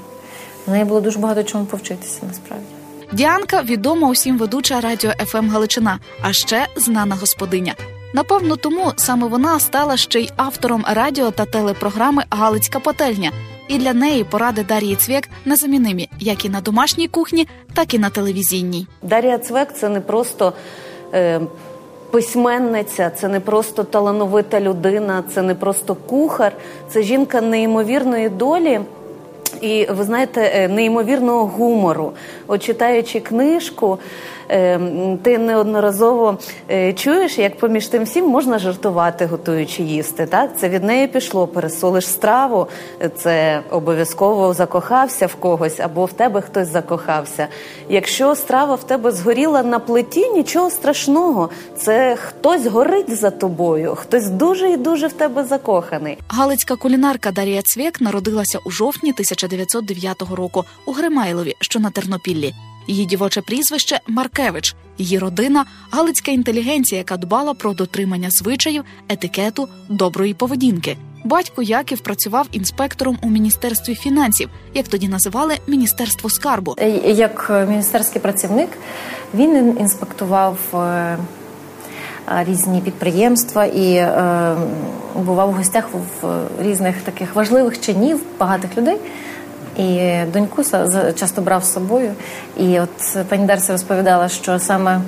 В 0.67 0.71
неї 0.71 0.85
було 0.85 1.01
дуже 1.01 1.19
багато 1.19 1.43
чому 1.43 1.65
повчитися 1.65 2.21
насправді. 2.29 2.67
Діанка 3.13 3.63
відома 3.63 4.09
усім 4.09 4.39
ведуча 4.39 4.81
радіо 4.81 5.11
ФМ 5.11 5.49
Галичина, 5.49 5.99
а 6.23 6.33
ще 6.33 6.67
знана 6.77 7.17
господиня. 7.17 7.75
Напевно, 8.15 8.57
тому 8.57 8.93
саме 8.97 9.27
вона 9.27 9.61
стала 9.61 9.97
ще 9.97 10.21
й 10.21 10.31
автором 10.37 10.85
радіо 10.89 11.31
та 11.31 11.45
телепрограми 11.45 12.23
Галицька 12.31 12.81
пательня. 12.81 13.31
І 13.69 13.79
для 13.79 13.93
неї 13.93 14.25
поради 14.25 14.65
Дар'ї 14.65 14.97
Цвєк 14.97 15.29
незамінимі 15.45 16.09
як 16.21 16.45
і 16.45 16.49
на 16.49 16.61
домашній 16.61 17.09
кухні, 17.09 17.49
так 17.75 17.95
і 17.95 17.99
на 17.99 18.11
телевізійній. 18.11 18.87
Дар'я 19.03 19.39
Цвек 19.39 19.73
це 19.73 19.89
не 19.89 20.01
просто 20.01 20.53
е, 21.15 21.41
письменниця, 22.11 23.11
це 23.11 23.29
не 23.29 23.41
просто 23.41 23.85
талановита 23.85 24.61
людина, 24.61 25.25
це 25.35 25.43
не 25.43 25.55
просто 25.55 25.95
кухар, 25.95 26.53
це 26.89 27.03
жінка 27.03 27.41
неймовірної 27.41 28.29
долі. 28.29 28.81
І 29.61 29.87
ви 29.91 30.05
знаєте, 30.05 30.53
е, 30.55 30.69
неймовірного 30.69 31.47
гумору. 31.47 32.13
От 32.47 32.63
читаючи 32.63 33.21
книжку, 33.21 33.99
ти 35.23 35.39
неодноразово 35.39 36.39
е, 36.71 36.93
чуєш, 36.93 37.39
як 37.39 37.59
поміж 37.59 37.87
тим 37.87 38.05
всім 38.05 38.27
можна 38.27 38.59
жартувати, 38.59 39.27
готуючи 39.27 39.83
їсти. 39.83 40.27
Так? 40.27 40.51
Це 40.59 40.69
від 40.69 40.85
неї 40.85 41.07
пішло. 41.07 41.47
Пересолиш 41.47 42.07
страву, 42.07 42.67
це 43.17 43.61
обов'язково 43.71 44.55
закохався 44.55 45.27
в 45.27 45.35
когось, 45.35 45.81
або 45.81 46.05
в 46.05 46.13
тебе 46.13 46.41
хтось 46.41 46.69
закохався. 46.69 47.47
Якщо 47.89 48.35
страва 48.35 48.75
в 48.75 48.85
тебе 48.85 49.11
згоріла 49.13 49.63
на 49.63 49.79
плиті, 49.79 50.31
нічого 50.31 50.71
страшного. 50.71 51.51
Це 51.77 52.17
хтось 52.17 52.67
горить 52.67 53.17
за 53.17 53.31
тобою, 53.31 53.95
хтось 53.95 54.29
дуже 54.29 54.71
і 54.71 54.77
дуже 54.77 55.07
в 55.07 55.13
тебе 55.13 55.45
закоханий. 55.45 56.19
Галицька 56.29 56.77
кулінарка 56.77 57.33
Дар'я 57.33 57.63
Цвєк 57.63 58.01
народилася 58.01 58.59
у 58.65 58.71
жовтні 58.71 59.11
1909 59.11 60.23
року 60.35 60.65
у 60.87 60.93
Гримайлові, 60.93 61.55
що 61.61 61.81
на 61.81 61.91
Тернопіллі. 61.91 62.55
Її 62.91 63.07
дівоче 63.07 63.41
прізвище 63.41 64.01
Маркевич. 64.07 64.75
Її 64.99 65.19
родина 65.19 65.65
галицька 65.91 66.31
інтелігенція, 66.31 66.99
яка 66.99 67.17
дбала 67.17 67.55
про 67.55 67.73
дотримання 67.73 68.31
звичаїв, 68.31 68.85
етикету, 69.09 69.69
доброї 69.89 70.35
поведінки. 70.35 70.97
Батько 71.25 71.63
Яків 71.63 72.01
працював 72.01 72.47
інспектором 72.53 73.19
у 73.23 73.31
міністерстві 73.31 73.95
фінансів, 73.95 74.49
як 74.75 74.89
тоді 74.89 75.09
називали 75.09 75.55
міністерство 75.67 76.31
скарбу. 76.31 76.75
Е, 76.79 76.91
Як 77.13 77.67
міністерський 77.69 78.23
працівник 78.23 78.69
він 79.35 79.77
інспектував 79.81 80.59
е, 80.75 81.17
різні 82.47 82.81
підприємства 82.81 83.65
і 83.65 83.95
е, 83.95 84.57
бував 85.15 85.51
у 85.51 85.53
гостях 85.53 85.89
в 86.23 86.41
різних 86.63 86.97
таких 87.03 87.35
важливих 87.35 87.81
чинів, 87.81 88.21
багатих 88.39 88.77
людей. 88.79 88.97
І 89.77 90.11
доньку 90.33 90.63
часто 91.15 91.43
брав 91.43 91.65
з 91.65 91.73
собою. 91.73 92.15
І 92.57 92.81
от 92.81 93.27
пані 93.29 93.47
Дарця 93.47 93.73
розповідала, 93.73 94.29
що 94.29 94.59
саме 94.59 95.01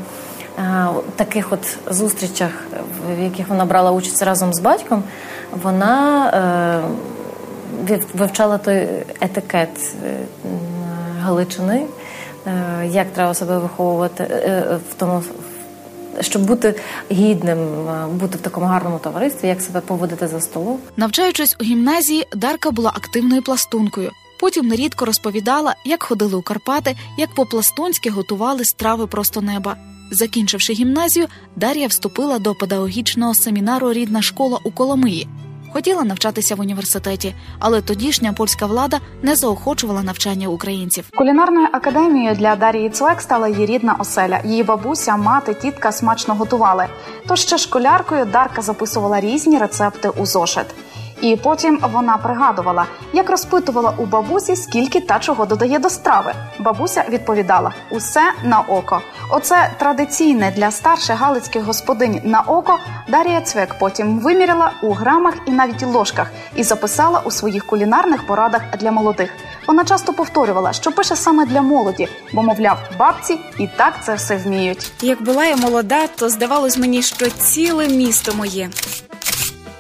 у 1.09 1.11
таких 1.17 1.53
от 1.53 1.79
зустрічах, 1.91 2.51
в 3.17 3.23
яких 3.23 3.49
вона 3.49 3.65
брала 3.65 3.91
участь 3.91 4.23
разом 4.23 4.55
з 4.55 4.61
батьком, 4.61 5.03
вона 5.63 6.29
е, 7.89 8.01
вивчала 8.15 8.59
той 8.59 8.89
етикет 9.21 9.95
е, 10.05 10.17
Галичини, 11.21 11.87
е, 12.47 12.87
як 12.87 13.07
треба 13.13 13.35
себе 13.35 13.59
виховувати 13.59 14.25
в 14.91 14.95
тому, 14.99 15.23
щоб 16.21 16.43
бути 16.43 16.75
гідним, 17.11 17.59
бути 18.13 18.39
в 18.39 18.41
такому 18.41 18.67
гарному 18.67 18.99
товаристві, 18.99 19.49
як 19.49 19.61
себе 19.61 19.81
поводити 19.81 20.29
за 20.29 20.41
столом. 20.41 20.79
Навчаючись 20.97 21.57
у 21.61 21.65
гімназії, 21.65 22.27
Дарка 22.33 22.71
була 22.71 22.91
активною 22.91 23.43
пластункою. 23.43 24.11
Потім 24.43 24.67
нерідко 24.67 25.05
розповідала, 25.05 25.75
як 25.85 26.03
ходили 26.03 26.37
у 26.37 26.43
Карпати, 26.43 26.97
як 27.19 27.35
по-пластунськи 27.35 28.11
готували 28.11 28.65
страви 28.65 29.07
просто 29.07 29.41
неба. 29.41 29.77
Закінчивши 30.11 30.73
гімназію, 30.73 31.27
Дар'я 31.57 31.87
вступила 31.87 32.39
до 32.39 32.55
педагогічного 32.55 33.35
семінару 33.35 33.93
Рідна 33.93 34.23
школа 34.23 34.59
у 34.65 34.71
Коломиї. 34.71 35.29
Хотіла 35.73 36.05
навчатися 36.05 36.55
в 36.55 36.61
університеті, 36.61 37.35
але 37.59 37.81
тодішня 37.81 38.33
польська 38.33 38.67
влада 38.67 39.01
не 39.23 39.37
заохочувала 39.37 40.03
навчання 40.03 40.49
українців. 40.49 41.09
Кулінарною 41.15 41.69
академією 41.73 42.35
для 42.35 42.57
Дарії 42.57 42.91
Цвек 42.91 43.21
стала 43.21 43.49
її 43.49 43.67
рідна 43.67 43.97
оселя. 43.99 44.41
Її 44.45 44.63
бабуся, 44.63 45.17
мати, 45.17 45.55
тітка 45.55 45.93
смачно 45.93 46.35
готували. 46.35 46.87
Тож 47.29 47.41
ще 47.41 47.59
школяркою 47.59 48.25
Дарка 48.25 48.63
записувала 48.63 49.21
різні 49.21 49.59
рецепти 49.59 50.09
у 50.09 50.27
зошит. 50.27 50.67
І 51.23 51.37
потім 51.37 51.79
вона 51.83 52.17
пригадувала, 52.17 52.87
як 53.13 53.31
розпитувала 53.31 53.95
у 53.97 54.07
бабусі, 54.07 54.57
скільки 54.57 55.01
та 55.01 55.19
чого 55.19 55.47
додає 55.47 55.79
до 55.79 55.91
страви. 55.91 56.33
Бабуся 56.59 57.05
відповідала: 57.09 57.73
усе 57.91 58.33
на 58.45 58.61
око. 58.61 59.01
Оце 59.31 59.71
традиційне 59.79 60.53
для 60.57 60.71
старших 60.71 61.19
галицьких 61.19 61.65
господинь 61.65 62.21
на 62.25 62.41
око. 62.41 62.79
Дарія 63.09 63.41
Цвек 63.41 63.77
потім 63.79 64.19
виміряла 64.19 64.73
у 64.83 64.93
грамах 64.93 65.35
і 65.47 65.51
навіть 65.51 65.83
ложках 65.83 66.31
і 66.55 66.63
записала 66.63 67.23
у 67.25 67.31
своїх 67.31 67.67
кулінарних 67.67 68.27
порадах 68.27 68.63
для 68.79 68.93
молодих. 68.93 69.31
Вона 69.67 69.85
часто 69.85 70.13
повторювала, 70.13 70.73
що 70.73 70.93
пише 70.93 71.17
саме 71.17 71.47
для 71.47 71.63
молоді, 71.63 72.09
бо, 72.33 72.43
мовляв, 72.43 72.79
бабці 72.99 73.39
і 73.59 73.69
так 73.77 73.95
це 74.05 74.15
все 74.15 74.37
вміють. 74.37 74.93
Як 75.03 75.23
була 75.23 75.45
я 75.45 75.57
молода, 75.57 76.07
то 76.07 76.29
здавалось 76.29 76.79
мені, 76.79 77.03
що 77.03 77.31
ціле 77.31 77.89
місто 77.89 78.33
моє. 78.35 78.71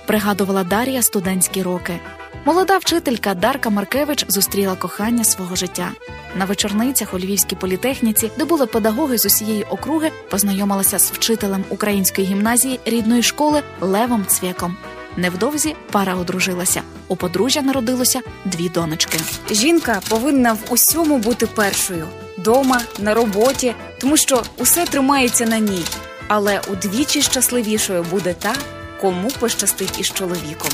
Пригадувала 0.06 0.64
Дар'я 0.64 1.02
студентські 1.02 1.62
роки. 1.62 2.00
Молода 2.44 2.78
вчителька 2.78 3.34
Дарка 3.34 3.70
Маркевич 3.70 4.24
зустріла 4.28 4.74
кохання 4.74 5.24
свого 5.24 5.56
життя. 5.56 5.90
На 6.36 6.44
вечорницях 6.44 7.14
у 7.14 7.18
Львівській 7.18 7.56
політехніці, 7.56 8.30
де 8.38 8.44
були 8.44 8.66
педагоги 8.66 9.18
з 9.18 9.26
усієї 9.26 9.64
округи, 9.64 10.10
познайомилася 10.30 10.98
з 10.98 11.10
вчителем 11.10 11.64
української 11.68 12.26
гімназії 12.26 12.80
рідної 12.84 13.22
школи 13.22 13.62
Левом 13.80 14.26
Цвєком. 14.26 14.76
Невдовзі 15.16 15.74
пара 15.90 16.14
одружилася. 16.14 16.82
У 17.08 17.16
подружжя 17.16 17.62
народилося 17.62 18.20
дві 18.44 18.68
донечки. 18.68 19.18
Жінка 19.50 20.00
повинна 20.08 20.52
в 20.52 20.58
усьому 20.68 21.18
бути 21.18 21.46
першою 21.46 22.08
дома, 22.38 22.80
на 22.98 23.14
роботі, 23.14 23.74
тому 23.98 24.16
що 24.16 24.42
усе 24.56 24.84
тримається 24.84 25.46
на 25.46 25.58
ній. 25.58 25.84
Але 26.28 26.60
удвічі 26.72 27.22
щасливішою 27.22 28.02
буде 28.10 28.34
та, 28.34 28.54
кому 29.02 29.28
пощастить 29.40 30.00
із 30.00 30.12
чоловіком. 30.12 30.70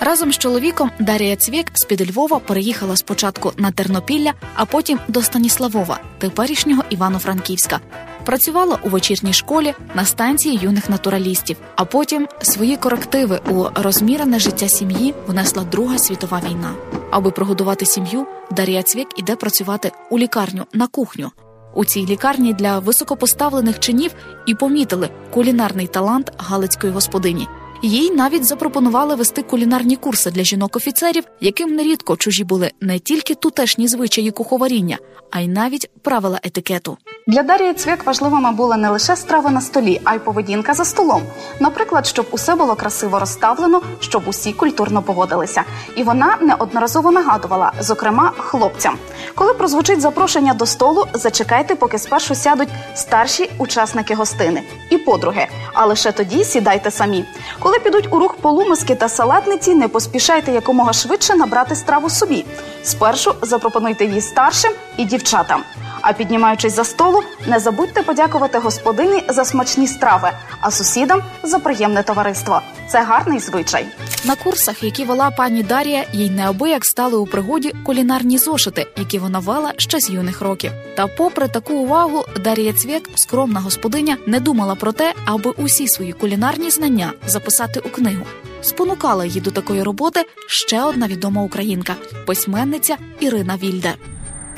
Разом 0.00 0.32
з 0.32 0.38
чоловіком 0.38 0.90
Дарія 0.98 1.36
Цвєк 1.36 1.66
з 1.74 1.84
під 1.84 2.10
Львова 2.10 2.38
переїхала 2.38 2.96
спочатку 2.96 3.52
на 3.56 3.70
Тернопілля, 3.70 4.32
а 4.54 4.64
потім 4.64 4.98
до 5.08 5.22
Станіславова, 5.22 6.00
теперішнього 6.18 6.82
Івано-Франківська. 6.90 7.80
Працювала 8.24 8.78
у 8.82 8.88
вечірній 8.88 9.32
школі 9.32 9.74
на 9.94 10.04
станції 10.04 10.58
юних 10.62 10.90
натуралістів, 10.90 11.56
а 11.76 11.84
потім 11.84 12.28
свої 12.42 12.76
корективи 12.76 13.40
у 13.50 13.64
розмірене 13.74 14.38
життя 14.38 14.68
сім'ї 14.68 15.14
внесла 15.26 15.64
Друга 15.64 15.98
світова 15.98 16.42
війна. 16.48 16.72
Аби 17.10 17.30
прогодувати 17.30 17.86
сім'ю, 17.86 18.26
Дар'я 18.50 18.82
Цвєк 18.82 19.08
іде 19.16 19.36
працювати 19.36 19.92
у 20.10 20.18
лікарню 20.18 20.66
на 20.72 20.86
кухню. 20.86 21.30
У 21.74 21.84
цій 21.84 22.06
лікарні 22.06 22.54
для 22.54 22.78
високопоставлених 22.78 23.78
чинів 23.78 24.10
і 24.46 24.54
помітили 24.54 25.10
кулінарний 25.30 25.86
талант 25.86 26.32
галицької 26.38 26.92
господині. 26.92 27.48
Їй 27.82 28.10
навіть 28.10 28.44
запропонували 28.44 29.14
вести 29.14 29.42
кулінарні 29.42 29.96
курси 29.96 30.30
для 30.30 30.44
жінок-офіцерів, 30.44 31.24
яким 31.40 31.74
нерідко 31.74 32.16
чужі 32.16 32.44
були 32.44 32.70
не 32.80 32.98
тільки 32.98 33.34
тутешні 33.34 33.88
звичаї 33.88 34.30
куховаріння, 34.30 34.98
а 35.30 35.40
й 35.40 35.48
навіть 35.48 35.90
правила 36.02 36.40
етикету. 36.42 36.98
Для 37.26 37.42
Дарії 37.42 37.74
Цвєк 37.74 38.06
важливими 38.06 38.52
були 38.52 38.76
не 38.76 38.90
лише 38.90 39.16
страви 39.16 39.50
на 39.50 39.60
столі, 39.60 40.00
а 40.04 40.14
й 40.14 40.18
поведінка 40.18 40.74
за 40.74 40.84
столом. 40.84 41.22
Наприклад, 41.60 42.06
щоб 42.06 42.26
усе 42.30 42.54
було 42.54 42.74
красиво 42.74 43.18
розставлено, 43.18 43.82
щоб 44.00 44.22
усі 44.26 44.52
культурно 44.52 45.02
поводилися. 45.02 45.62
І 45.96 46.02
вона 46.02 46.36
неодноразово 46.40 47.10
нагадувала, 47.10 47.72
зокрема, 47.80 48.32
хлопцям. 48.38 48.98
Коли 49.34 49.54
прозвучить 49.54 50.00
запрошення 50.00 50.54
до 50.54 50.66
столу, 50.66 51.04
зачекайте, 51.14 51.74
поки 51.74 51.98
спершу 51.98 52.34
сядуть 52.34 52.68
старші 52.94 53.50
учасники 53.58 54.14
гостини 54.14 54.62
і 54.90 54.98
подруги. 54.98 55.46
А 55.72 55.86
лише 55.86 56.12
тоді 56.12 56.44
сідайте 56.44 56.90
самі. 56.90 57.24
Коли 57.58 57.78
підуть 57.78 58.08
у 58.10 58.18
рух 58.18 58.36
полумиски 58.36 58.94
та 58.94 59.08
салатниці, 59.08 59.74
не 59.74 59.88
поспішайте 59.88 60.52
якомога 60.52 60.92
швидше 60.92 61.34
набрати 61.34 61.74
страву 61.74 62.10
собі. 62.10 62.44
Спершу 62.82 63.34
запропонуйте 63.42 64.04
її 64.04 64.20
старшим 64.20 64.72
і 64.96 65.04
дівчатам. 65.04 65.62
А 66.00 66.12
піднімаючись 66.12 66.76
за 66.76 66.84
столу, 66.84 67.22
не 67.46 67.58
забудьте 67.58 68.02
подякувати 68.02 68.58
господині 68.58 69.22
за 69.28 69.44
смачні 69.44 69.86
страви, 69.86 70.30
а 70.60 70.70
сусідам 70.70 71.22
за 71.42 71.58
приємне 71.58 72.02
товариство. 72.02 72.60
Це 72.88 73.02
гарний 73.02 73.38
звичай. 73.38 73.86
На 74.24 74.34
курсах, 74.34 74.82
які 74.82 75.04
вела 75.04 75.30
пані 75.30 75.62
Дарія, 75.62 76.04
їй 76.12 76.30
неабияк 76.30 76.84
стали 76.84 77.18
у 77.18 77.26
пригоді 77.26 77.74
кулінарні 77.84 78.38
зошити, 78.38 78.86
які 78.96 79.18
вона 79.18 79.38
вела 79.38 79.72
ще 79.76 80.00
з 80.00 80.10
юних 80.10 80.40
років. 80.40 80.72
Та, 80.96 81.06
попри 81.06 81.48
таку 81.48 81.74
увагу, 81.74 82.24
Дарія 82.44 82.72
Цвєк, 82.72 83.10
скромна 83.14 83.60
господиня, 83.60 84.16
не 84.26 84.40
думала 84.40 84.74
про 84.74 84.92
те, 84.92 85.14
аби 85.24 85.50
усі 85.50 85.88
свої 85.88 86.12
кулінарні 86.12 86.70
знання 86.70 87.12
записати 87.26 87.80
у 87.80 87.88
книгу. 87.88 88.26
Спонукала 88.62 89.24
її 89.24 89.40
до 89.40 89.50
такої 89.50 89.82
роботи 89.82 90.24
ще 90.46 90.82
одна 90.82 91.06
відома 91.06 91.42
українка 91.42 91.94
письменниця 92.26 92.96
Ірина 93.20 93.56
Вільде. 93.56 93.94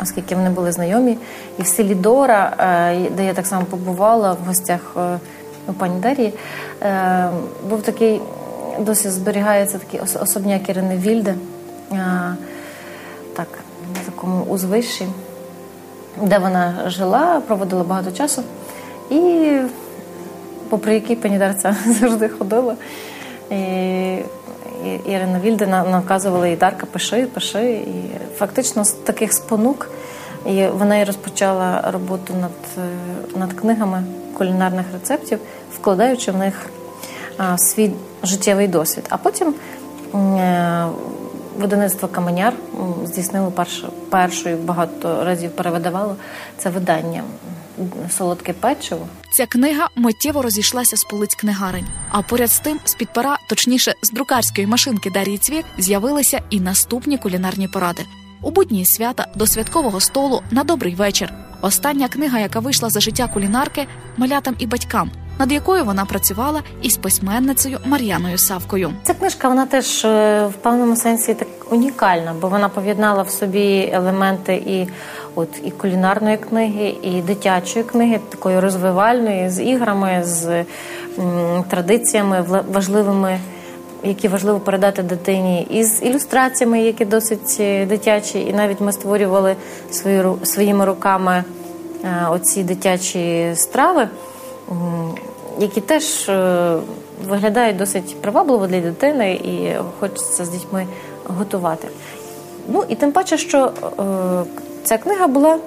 Оскільки 0.03 0.35
вони 0.35 0.51
були 0.51 0.73
знайомі. 0.73 1.19
І 1.59 1.63
в 1.63 1.67
селі 1.67 1.95
Дора, 1.95 2.53
е, 2.59 3.11
де 3.17 3.25
я 3.25 3.35
так 3.35 3.47
само 3.47 3.65
побувала 3.65 4.33
в 4.33 4.47
гостях 4.47 4.81
е, 4.97 5.19
у 5.69 5.73
пані 5.73 6.01
Дарії, 6.01 6.35
е, 6.83 7.29
був 7.69 7.83
такий, 7.83 8.21
досі 8.81 9.11
зберігається 9.11 9.79
такий 9.79 10.01
ос- 10.01 10.17
особняк 10.23 10.69
Ірини 10.69 10.97
Вільде, 10.97 11.35
так, 13.37 13.49
на 13.95 14.01
такому 14.07 14.45
узвищі, 14.45 15.07
де 16.23 16.39
вона 16.39 16.75
жила, 16.87 17.43
проводила 17.47 17.85
багато 17.85 18.11
часу. 18.13 18.43
І 19.11 19.51
попри 20.69 20.95
який 20.95 21.17
пані 21.17 21.39
Дарця 21.39 21.77
завжди 22.01 22.29
ходила. 22.29 22.75
Ірина 25.07 25.41
Вільди 25.41 25.67
наказувала 25.67 26.49
їй 26.49 26.57
Дарка, 26.57 26.87
пиши, 26.87 27.27
пиши. 27.35 27.71
І 27.73 28.11
фактично 28.37 28.85
з 28.85 28.93
таких 28.93 29.33
спонук 29.33 29.91
і 30.47 30.67
вона 30.67 30.99
і 30.99 31.05
розпочала 31.05 31.91
роботу 31.93 32.35
над, 32.41 32.51
е, 32.79 33.39
над 33.39 33.53
книгами 33.53 34.05
кулінарних 34.39 34.87
рецептів, 34.93 35.39
вкладаючи 35.75 36.33
в 36.33 36.37
них 36.37 36.71
свій 37.57 37.93
життєвий 38.23 38.69
досвід. 38.69 39.05
А 39.09 39.17
потім 39.17 39.55
е, 40.15 40.87
видавництво 41.59 42.09
Каменяр 42.09 42.53
здійснило 43.05 43.53
першою 44.11 44.57
багато 44.57 45.25
разів 45.25 45.51
перевидавало 45.51 46.17
це 46.59 46.71
видання 46.71 47.23
Солодке 48.11 48.53
печиво. 48.53 49.07
Ця 49.33 49.47
книга 49.47 49.89
миттєво 49.97 50.43
розійшлася 50.43 50.97
з 50.97 51.05
полиць 51.05 51.35
книгарень. 51.35 51.87
А 52.11 52.23
поряд 52.23 52.51
з 52.51 52.61
тим, 52.61 52.81
з 52.85 52.95
під 52.95 53.13
пера, 53.13 53.39
точніше, 53.49 53.95
з 54.03 54.11
друкарської 54.11 54.67
машинки 54.67 55.11
Дарії 55.11 55.39
Цвік, 55.39 55.65
з'явилися 55.79 56.41
і 56.51 56.61
наступні 56.61 57.19
кулінарні 57.19 57.69
поради. 57.69 58.03
У 58.43 58.51
будні 58.51 58.87
свята 58.87 59.27
до 59.35 59.47
святкового 59.47 60.01
столу 60.01 60.43
на 60.51 60.65
добрий 60.65 60.95
вечір. 60.95 61.33
Остання 61.61 62.09
книга, 62.09 62.39
яка 62.39 62.61
вийшла 62.61 62.91
за 62.91 63.01
життя 63.01 63.29
кулінарки 63.29 63.87
малятам 64.17 64.55
і 64.59 64.67
батькам, 64.67 65.11
над 65.39 65.53
якою 65.53 65.85
вона 65.85 66.05
працювала 66.05 66.63
із 66.83 66.97
письменницею 66.97 67.79
Мар'яною 67.85 68.39
Савкою. 68.39 68.93
Ця 69.03 69.15
книжка 69.15 69.49
вона 69.49 69.67
теж 69.67 70.05
е, 70.05 70.47
в 70.47 70.53
певному 70.53 70.97
сенсі 70.97 71.35
так 71.35 71.49
унікальна, 71.71 72.35
бо 72.41 72.49
вона 72.49 72.69
поєднала 72.69 73.23
в 73.23 73.31
собі 73.31 73.91
елементи 73.93 74.55
і 74.55 74.89
от 75.35 75.49
і 75.65 75.71
кулінарної 75.71 76.37
книги, 76.37 76.95
і 77.03 77.23
дитячої 77.23 77.85
книги, 77.85 78.21
такої 78.29 78.61
розвивальної, 78.61 79.51
з 79.51 79.63
іграми, 79.63 80.21
з 80.25 80.65
м, 81.19 81.65
традиціями 81.69 82.65
важливими. 82.73 83.39
Які 84.05 84.29
важливо 84.29 84.61
передати 84.61 85.03
дитині, 85.03 85.67
і 85.71 85.85
з 85.85 86.03
ілюстраціями, 86.03 86.83
які 86.83 87.05
досить 87.05 87.57
е, 87.61 87.87
дитячі, 87.87 88.41
і 88.41 88.53
навіть 88.53 88.81
ми 88.81 88.93
створювали 88.93 89.57
свої, 89.91 90.25
своїми 90.43 90.85
руками 90.85 91.45
е, 92.05 92.27
оці 92.31 92.63
дитячі 92.63 93.53
страви, 93.55 94.09
які 95.59 95.81
теж 95.81 96.29
е, 96.29 96.77
виглядають 97.29 97.77
досить 97.77 98.21
привабливо 98.21 98.67
для 98.67 98.81
дитини, 98.81 99.33
і 99.33 99.75
хочеться 100.01 100.45
з 100.45 100.49
дітьми 100.49 100.87
готувати. 101.25 101.89
Ну 102.69 102.85
і 102.89 102.95
тим 102.95 103.13
паче, 103.13 103.39
що 103.39 103.65
е, 103.65 104.83
ця 104.85 104.99
книга 104.99 105.27
була 105.27 105.59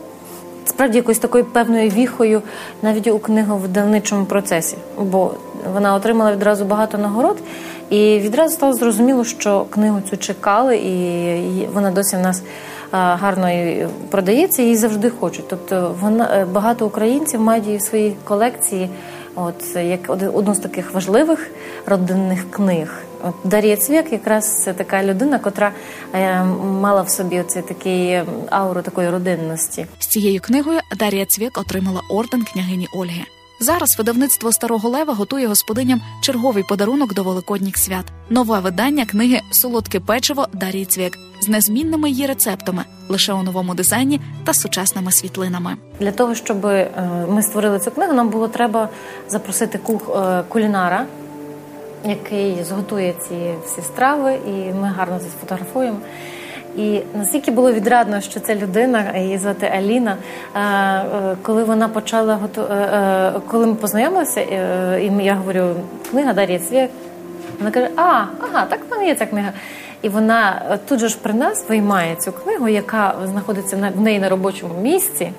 справді 0.66 0.98
якоюсь 0.98 1.20
такою 1.20 1.46
певною 1.46 1.90
віхою 1.90 2.42
навіть 2.82 3.08
у 3.08 3.20
книговидавничому 3.20 4.26
процесі, 4.26 4.78
бо 5.00 5.32
вона 5.74 5.96
отримала 5.96 6.32
відразу 6.32 6.66
багато 6.66 6.98
нагород, 6.98 7.38
і 7.90 8.20
відразу 8.20 8.54
стало 8.54 8.74
зрозуміло, 8.74 9.24
що 9.24 9.66
книгу 9.70 10.02
цю 10.10 10.18
чекали, 10.18 10.78
і 10.78 11.68
вона 11.74 11.92
досі 11.92 12.16
в 12.16 12.20
нас 12.20 12.42
гарно 12.96 13.52
і 13.52 13.88
продається, 14.10 14.62
її 14.62 14.76
завжди 14.76 15.10
хочуть. 15.10 15.48
Тобто 15.48 15.96
вона 16.02 16.30
е, 16.34 16.46
багато 16.46 16.86
українців 16.86 17.42
мають 17.42 17.66
її 17.66 17.78
в 17.78 17.82
своїй 17.82 18.16
колекції. 18.24 18.90
От 19.36 19.76
як 19.76 20.10
одну 20.10 20.56
з 20.56 20.60
таких 20.60 20.94
важливих 20.94 21.52
родинних 21.86 22.52
книг. 22.52 23.04
От 23.24 23.34
Дар'я 23.44 23.78
Цвєк 23.78 24.12
якраз 24.12 24.64
це 24.64 24.74
така 24.74 25.04
людина, 25.04 25.40
котра 25.40 25.72
е, 26.14 26.44
мала 26.82 27.02
в 27.02 27.10
собі 27.10 27.40
оцей 27.40 27.62
такий 27.62 28.08
е, 28.08 28.26
ауру 28.50 28.82
такої 28.82 29.10
родинності. 29.10 29.86
З 30.00 30.08
цією 30.08 30.42
книгою 30.42 30.80
Дар'я 30.98 31.26
Цвік 31.26 31.58
отримала 31.58 32.02
орден 32.10 32.44
княгині 32.44 32.88
Ольги. 32.94 33.22
Зараз 33.60 33.98
видавництво 33.98 34.52
Старого 34.52 34.90
Лева 34.90 35.14
готує 35.14 35.48
господиням 35.48 36.02
черговий 36.22 36.64
подарунок 36.64 37.14
до 37.14 37.24
великодніх 37.24 37.78
свят. 37.78 38.06
Нове 38.30 38.60
видання 38.60 39.06
книги 39.06 39.42
Солодке 39.52 40.00
печиво 40.00 40.48
Дар'ї 40.54 40.86
Цвік 40.86 41.18
з 41.42 41.48
незмінними 41.48 42.10
її 42.10 42.26
рецептами, 42.26 42.84
лише 43.10 43.34
у 43.34 43.44
новому 43.44 43.76
дизайні 43.76 44.22
та 44.44 44.54
сучасними 44.54 45.12
світлинами. 45.12 45.78
Для 46.00 46.12
того, 46.12 46.36
щоб 46.36 46.66
е, 46.66 46.92
ми 47.30 47.44
створили 47.44 47.80
цю 47.80 47.92
книгу, 47.92 48.14
нам 48.14 48.30
було 48.30 48.48
треба 48.48 48.90
запросити 49.30 49.78
кух, 49.78 50.10
е, 50.16 50.44
кулінара, 50.50 51.06
який 52.06 52.64
зготує 52.64 53.14
ці 53.28 53.54
всі 53.66 53.82
страви, 53.82 54.40
і 54.48 54.74
ми 54.74 54.88
гарно 54.98 55.20
це 55.20 55.26
сфотографуємо. 55.26 55.98
І 56.78 57.02
настільки 57.18 57.52
було 57.52 57.72
відрадно, 57.74 58.22
що 58.22 58.40
ця 58.40 58.56
людина, 58.56 59.18
її 59.18 59.38
звати 59.38 59.72
Аліна, 59.76 60.18
е, 60.56 60.60
е, 60.60 61.36
коли 61.42 61.64
вона 61.64 61.88
почала 61.88 62.36
готу... 62.36 62.62
е, 62.62 62.74
е, 62.74 63.34
коли 63.48 63.68
ми 63.68 63.76
познайомилися, 63.76 64.42
е, 64.42 65.02
і 65.04 65.24
я 65.24 65.36
говорю, 65.36 65.76
книга 66.12 66.34
Дар'я 66.34 66.60
Цвєк, 66.60 66.90
вона 67.60 67.72
каже: 67.72 67.90
А, 67.96 68.24
ага, 68.40 68.66
так 68.70 68.80
в 68.90 68.92
мене 68.92 69.08
є 69.08 69.16
ця 69.16 69.26
книга. 69.26 69.52
І 70.02 70.10
вона 70.10 70.62
е, 70.72 70.78
тут 70.88 71.00
же 71.00 71.08
ж 71.08 71.18
при 71.22 71.34
нас 71.34 71.70
виймає 71.70 72.16
цю 72.16 72.32
книгу, 72.32 72.68
яка 72.68 73.16
знаходиться 73.26 73.78
на 73.78 73.90
в 73.90 74.02
неї 74.02 74.20
на 74.20 74.30
робочому 74.30 74.74
місці, 74.82 75.32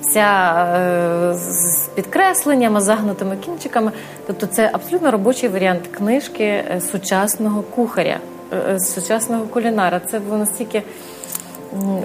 вся 0.00 0.54
е, 0.76 1.34
з 1.34 1.88
підкресленнями, 1.94 2.80
загнутими 2.80 3.36
кінчиками. 3.36 3.92
Тобто, 4.26 4.46
це 4.46 4.70
абсолютно 4.72 5.10
робочий 5.10 5.48
варіант 5.48 5.86
книжки 5.86 6.44
е, 6.44 6.80
сучасного 6.92 7.62
кухаря, 7.62 8.18
е, 8.52 8.56
е, 8.56 8.78
сучасного 8.80 9.44
кулінара. 9.44 10.00
Це 10.10 10.18
було 10.18 10.38
настільки 10.38 10.82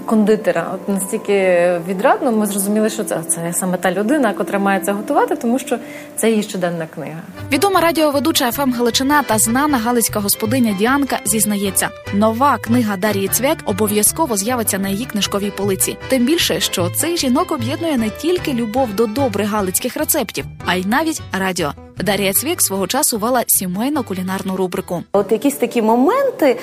кондитера, 0.05 0.71
от 0.73 0.89
настільки 0.89 1.69
відрадно, 1.87 2.31
ми 2.31 2.45
зрозуміли, 2.45 2.89
що 2.89 3.03
це, 3.03 3.19
це 3.27 3.53
саме 3.53 3.77
та 3.77 3.91
людина, 3.91 4.33
котра 4.33 4.59
має 4.59 4.79
це 4.79 4.91
готувати, 4.91 5.35
тому 5.35 5.59
що 5.59 5.77
це 6.15 6.29
її 6.29 6.43
щоденна 6.43 6.87
книга. 6.95 7.21
Відома 7.51 7.81
радіоведуча 7.81 8.51
ФМ 8.51 8.71
Галичина 8.71 9.23
та 9.23 9.37
знана 9.37 9.77
галицька 9.77 10.19
господиня 10.19 10.75
Діанка 10.79 11.19
зізнається, 11.25 11.89
нова 12.13 12.57
книга 12.57 12.97
Дар'ї 12.97 13.27
Цвяк 13.27 13.57
обов'язково 13.65 14.37
з'явиться 14.37 14.79
на 14.79 14.89
її 14.89 15.05
книжковій 15.05 15.51
полиці. 15.51 15.97
Тим 16.09 16.25
більше, 16.25 16.59
що 16.59 16.89
цей 16.89 17.17
жінок 17.17 17.51
об'єднує 17.51 17.97
не 17.97 18.09
тільки 18.09 18.53
любов 18.53 18.93
до 18.93 19.05
добрих 19.05 19.49
галицьких 19.49 19.97
рецептів, 19.97 20.45
а 20.65 20.75
й 20.75 20.85
навіть 20.85 21.21
радіо. 21.39 21.86
Дар'я 22.03 22.33
Цвік 22.33 22.61
свого 22.61 22.87
часу 22.87 23.17
вела 23.17 23.43
сімейну 23.47 24.03
кулінарну 24.03 24.55
рубрику. 24.55 25.03
От 25.13 25.31
якісь 25.31 25.55
такі 25.55 25.81
моменти 25.81 26.57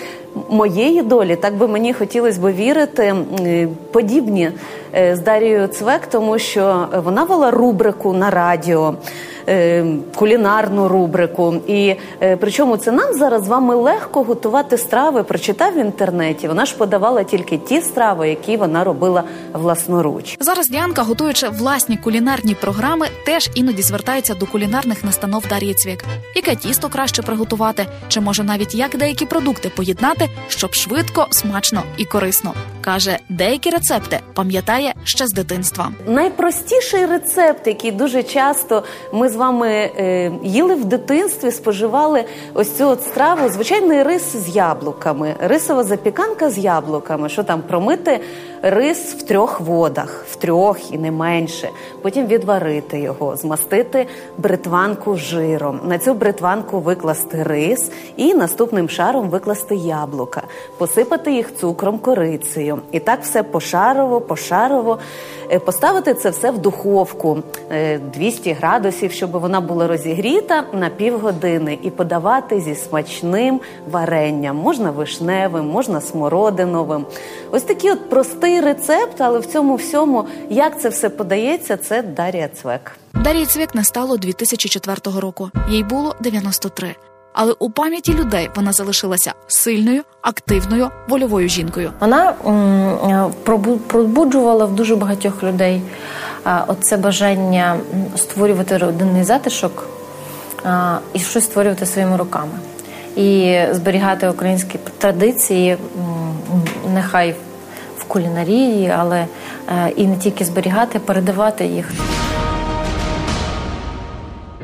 моєї 0.50 1.02
долі, 1.02 1.36
так 1.36 1.56
би 1.56 1.68
мені 1.68 1.92
хотілося 1.92 2.40
би 2.40 2.52
вірити, 2.52 3.16
подібні 3.92 4.50
е, 4.94 5.16
з 5.16 5.20
Дарією 5.20 5.66
Цвек, 5.66 6.06
тому 6.06 6.38
що 6.38 6.88
вона 7.04 7.24
вела 7.24 7.50
рубрику 7.50 8.12
на 8.12 8.30
радіо. 8.30 8.94
Е, 9.48 9.84
Кулінарну 10.14 10.88
рубрику, 10.88 11.54
і 11.66 11.94
е, 12.22 12.36
причому 12.36 12.76
це 12.76 12.92
нам 12.92 13.14
зараз 13.14 13.44
з 13.44 13.48
вами 13.48 13.74
легко 13.74 14.22
готувати 14.22 14.78
страви. 14.78 15.22
Прочитав 15.22 15.74
в 15.74 15.78
інтернеті. 15.78 16.48
Вона 16.48 16.66
ж 16.66 16.76
подавала 16.76 17.24
тільки 17.24 17.58
ті 17.58 17.80
страви, 17.80 18.28
які 18.28 18.56
вона 18.56 18.84
робила 18.84 19.22
власноруч. 19.52 20.36
Зараз 20.40 20.68
Діанка, 20.68 21.02
готуючи 21.02 21.48
власні 21.48 21.96
кулінарні 21.96 22.54
програми, 22.54 23.06
теж 23.26 23.50
іноді 23.54 23.82
звертається 23.82 24.34
до 24.34 24.46
кулінарних 24.46 25.04
настанов 25.04 25.46
Дар'ї 25.50 25.74
Цвік. 25.74 26.04
Яке 26.36 26.56
тісто 26.56 26.88
краще 26.88 27.22
приготувати, 27.22 27.86
чи 28.08 28.20
може 28.20 28.42
навіть 28.44 28.74
як 28.74 28.96
деякі 28.96 29.26
продукти 29.26 29.70
поєднати, 29.76 30.28
щоб 30.48 30.74
швидко, 30.74 31.26
смачно 31.30 31.82
і 31.96 32.04
корисно. 32.04 32.54
Каже, 32.80 33.18
деякі 33.28 33.70
рецепти 33.70 34.20
пам'ятає 34.34 34.94
ще 35.04 35.26
з 35.26 35.32
дитинства. 35.32 35.92
Найпростіший 36.06 37.06
рецепт, 37.06 37.66
який 37.66 37.92
дуже 37.92 38.22
часто 38.22 38.84
ми 39.12 39.28
з 39.34 39.36
вами 39.36 39.68
е, 39.68 40.32
їли 40.42 40.74
в 40.74 40.84
дитинстві, 40.84 41.50
споживали 41.50 42.24
ось 42.54 42.76
цю 42.76 42.88
от 42.88 43.02
страву, 43.02 43.48
звичайний 43.48 44.02
рис 44.02 44.36
з 44.36 44.48
яблуками, 44.48 45.34
рисова 45.40 45.84
запіканка 45.84 46.50
з 46.50 46.58
яблуками. 46.58 47.28
Що 47.28 47.42
там 47.42 47.62
промити 47.62 48.20
рис 48.64 49.14
в 49.14 49.22
трьох 49.22 49.60
водах, 49.60 50.24
в 50.28 50.36
трьох 50.36 50.92
і 50.92 50.98
не 50.98 51.10
менше. 51.10 51.70
Потім 52.02 52.26
відварити 52.26 53.00
його, 53.00 53.36
змастити 53.36 54.06
бритванку 54.38 55.16
жиром. 55.16 55.80
На 55.84 55.98
цю 55.98 56.14
бритванку 56.14 56.80
викласти 56.80 57.42
рис 57.42 57.90
і 58.16 58.34
наступним 58.34 58.88
шаром 58.88 59.28
викласти 59.28 59.74
яблука, 59.76 60.42
посипати 60.78 61.32
їх 61.32 61.56
цукром, 61.56 61.98
корицею. 61.98 62.78
І 62.92 63.00
так 63.00 63.22
все 63.22 63.42
пошарово, 63.42 64.20
пошарово. 64.20 64.98
Е, 65.50 65.58
Поставити 65.58 66.14
це 66.14 66.30
все 66.30 66.50
в 66.50 66.58
духовку 66.58 67.38
е, 67.70 67.98
200 67.98 68.52
градусів, 68.52 69.12
щоб 69.12 69.30
вона 69.30 69.60
була 69.60 69.86
розігріта 69.86 70.64
на 70.72 70.88
півгодини, 70.88 71.78
і 71.82 71.90
подавати 71.90 72.60
зі 72.60 72.74
смачним 72.74 73.60
варенням. 73.90 74.56
Можна 74.56 74.90
вишневим, 74.90 75.66
можна 75.66 76.00
смородиновим. 76.00 77.06
Ось 77.50 77.62
такий 77.62 77.90
от 77.90 78.08
простий 78.10 78.53
рецепт, 78.60 79.20
але 79.20 79.38
в 79.38 79.46
цьому 79.46 79.74
всьому, 79.74 80.24
як 80.50 80.80
це 80.80 80.88
все 80.88 81.08
подається, 81.08 81.76
це 81.76 82.02
Дар'я 82.02 82.48
Цвек. 82.48 82.92
Дар'ї 83.14 83.46
Цвік 83.46 83.74
не 83.74 83.84
стало 83.84 84.16
2004 84.16 85.20
року. 85.20 85.50
Їй 85.70 85.82
було 85.84 86.14
93. 86.20 86.94
Але 87.32 87.52
у 87.58 87.70
пам'яті 87.70 88.14
людей 88.14 88.50
вона 88.56 88.72
залишилася 88.72 89.32
сильною, 89.46 90.02
активною, 90.22 90.90
вольовою 91.08 91.48
жінкою. 91.48 91.92
Вона 92.00 92.34
м, 92.46 92.52
е, 93.10 93.30
пробуджувала 93.86 94.64
в 94.64 94.74
дуже 94.74 94.96
багатьох 94.96 95.42
людей 95.42 95.82
е, 96.46 96.62
оце 96.66 96.96
бажання 96.96 97.76
створювати 98.16 98.76
родинний 98.78 99.24
затишок 99.24 99.88
е, 100.66 100.98
і 101.14 101.18
щось 101.18 101.44
створювати 101.44 101.86
своїми 101.86 102.16
руками. 102.16 102.52
І 103.16 103.58
зберігати 103.72 104.28
українські 104.28 104.78
традиції, 104.98 105.70
м, 105.70 105.78
м, 106.52 106.62
нехай 106.94 107.34
кулінарії, 108.14 108.94
але 108.98 109.26
е, 109.68 109.90
і 109.96 110.06
не 110.06 110.16
тільки 110.16 110.44
зберігати, 110.44 110.98
передавати 110.98 111.66
їх. 111.66 111.92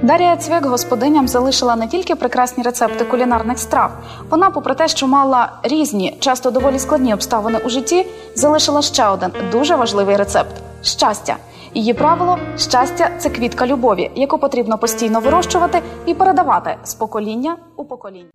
Дар'я 0.02 0.36
Цвек 0.36 0.66
господиням 0.66 1.28
залишила 1.28 1.76
не 1.76 1.88
тільки 1.88 2.14
прекрасні 2.14 2.62
рецепти 2.62 3.04
кулінарних 3.04 3.58
страв. 3.58 3.90
Вона, 4.30 4.50
попри 4.50 4.74
те, 4.74 4.88
що 4.88 5.06
мала 5.06 5.52
різні, 5.62 6.16
часто 6.20 6.50
доволі 6.50 6.78
складні 6.78 7.14
обставини 7.14 7.58
у 7.58 7.68
житті, 7.68 8.06
залишила 8.34 8.82
ще 8.82 9.08
один 9.08 9.30
дуже 9.52 9.76
важливий 9.76 10.16
рецепт 10.16 10.54
щастя. 10.82 11.36
Її 11.74 11.94
правило 11.94 12.38
щастя 12.58 13.10
це 13.18 13.30
квітка 13.30 13.66
любові, 13.66 14.10
яку 14.14 14.38
потрібно 14.38 14.78
постійно 14.78 15.20
вирощувати 15.20 15.82
і 16.06 16.14
передавати 16.14 16.76
з 16.84 16.94
покоління 16.94 17.56
у 17.76 17.84
покоління. 17.84 18.30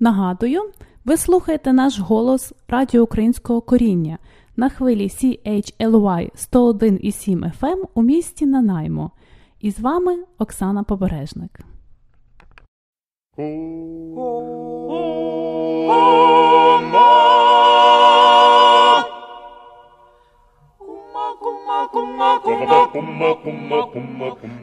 Нагадую, 0.00 0.62
ви 1.04 1.16
слухаєте 1.16 1.72
наш 1.72 1.98
голос 1.98 2.52
Радіо 2.68 3.02
Українського 3.02 3.60
коріння 3.60 4.18
на 4.56 4.68
хвилі 4.68 5.08
CHLY 5.08 6.30
101,7 6.52 7.60
FM 7.60 7.84
у 7.94 8.02
місті 8.02 8.46
Нанаймо. 8.46 9.10
І 9.60 9.70
з 9.70 9.80
вами 9.80 10.18
Оксана 10.38 10.82
Побережник. 10.82 11.60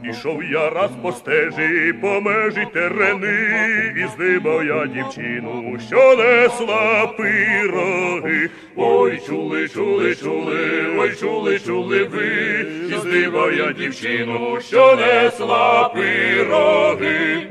Ішов 0.10 0.44
я 0.44 0.70
раз 0.70 0.92
по 1.02 1.12
стежі, 1.12 1.94
по 2.02 2.22
межі 2.22 2.68
терени, 2.74 3.94
і 3.98 4.08
здибав 4.08 4.66
я 4.66 4.88
дівчину, 4.88 5.80
що 5.88 6.16
несла 6.16 7.08
пироги. 7.18 8.50
Ой, 8.76 9.22
чули, 9.28 9.70
чули, 9.70 10.16
чули, 10.16 10.86
ой, 11.00 11.16
чули, 11.16 11.60
чули 11.60 12.04
ви, 12.04 12.66
і 12.90 12.98
здибав 12.98 13.54
я 13.54 13.72
дівчину, 13.72 14.62
що 14.62 14.96
несла 14.96 15.90
пироги. 15.90 17.48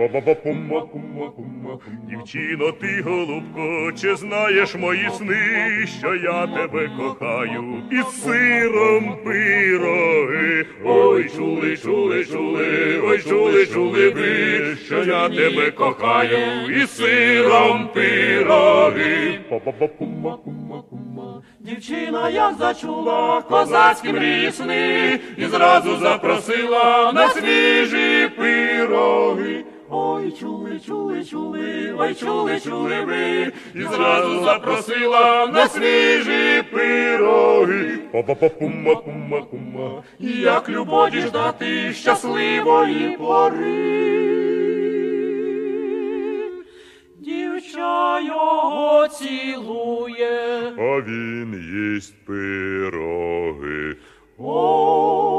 Дівчино, 2.08 2.72
ти 2.72 3.02
голубко, 3.02 3.92
чи 4.00 4.16
знаєш 4.16 4.74
мої 4.74 5.10
сни, 5.10 5.86
що 5.98 6.14
я 6.14 6.46
тебе 6.46 6.90
кохаю, 6.98 7.82
із 7.90 8.22
сиром 8.22 9.16
пироги. 9.24 10.66
Ой, 10.84 11.30
чули, 11.36 11.76
чули, 11.76 12.24
чули, 12.24 13.00
ой, 13.04 13.22
чули, 13.22 13.66
чули 13.66 14.10
ви, 14.10 14.76
що 14.86 15.04
я 15.04 15.28
тебе 15.28 15.70
кохаю, 15.70 16.38
із 16.82 16.96
сиром 16.96 17.88
пироги. 17.94 19.40
Дівчина 21.60 22.30
як 22.30 22.54
зачула 22.54 23.42
козацькі 23.42 24.12
мрії 24.12 24.52
сни, 24.52 25.20
і 25.36 25.44
зразу 25.44 25.96
запросила 25.96 27.12
на 27.12 27.28
свіжі 27.28 28.28
пироги. 28.36 29.64
Ой, 29.88 30.32
чули, 30.32 30.80
чули, 30.80 31.24
чули, 31.24 31.94
ой, 31.98 32.14
чули, 32.14 32.60
чули 32.60 33.04
ви, 33.04 33.52
і 33.74 33.82
зразу 33.82 34.44
запросила 34.44 35.46
на 35.46 35.68
свіжі 35.68 36.62
пироги. 36.72 37.98
Па-па-па-пума-пума-пума. 38.12 40.02
Як 40.18 40.68
любові 40.68 41.20
ждати 41.20 41.92
щасливої 41.92 43.16
пори. 43.18 44.36
Дівча 47.18 48.20
його 48.20 49.08
цілує, 49.08 50.72
а 50.78 51.00
він 51.00 51.54
їсть 51.94 52.24
пироги. 52.26 53.96
Ой, 54.38 55.35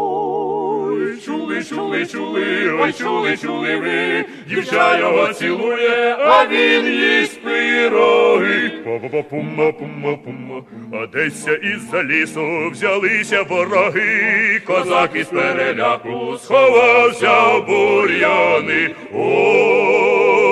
чули, 1.26 1.64
чули, 1.64 2.06
чули, 2.06 2.72
ой, 2.82 2.94
чули, 2.94 3.38
чули 3.38 3.76
ви, 3.76 4.26
дівча 4.50 5.00
його 5.00 5.34
цілує, 5.34 6.16
а 6.20 6.46
він 6.48 6.86
їсть 6.86 7.44
пироги. 7.44 8.72
Па-па-па-пума, 8.86 9.72
пума, 9.72 10.18
пума. 10.18 10.64
А 10.94 11.08
десь 11.08 11.48
із-за 11.48 12.04
лісу 12.04 12.70
взялися 12.72 13.42
вороги, 13.42 14.62
козак 14.66 15.12
із 15.16 15.28
переляку 15.28 16.38
сховався 16.44 17.48
в 17.48 17.68
бур'яни. 17.68 18.90
Ой, 19.14 20.48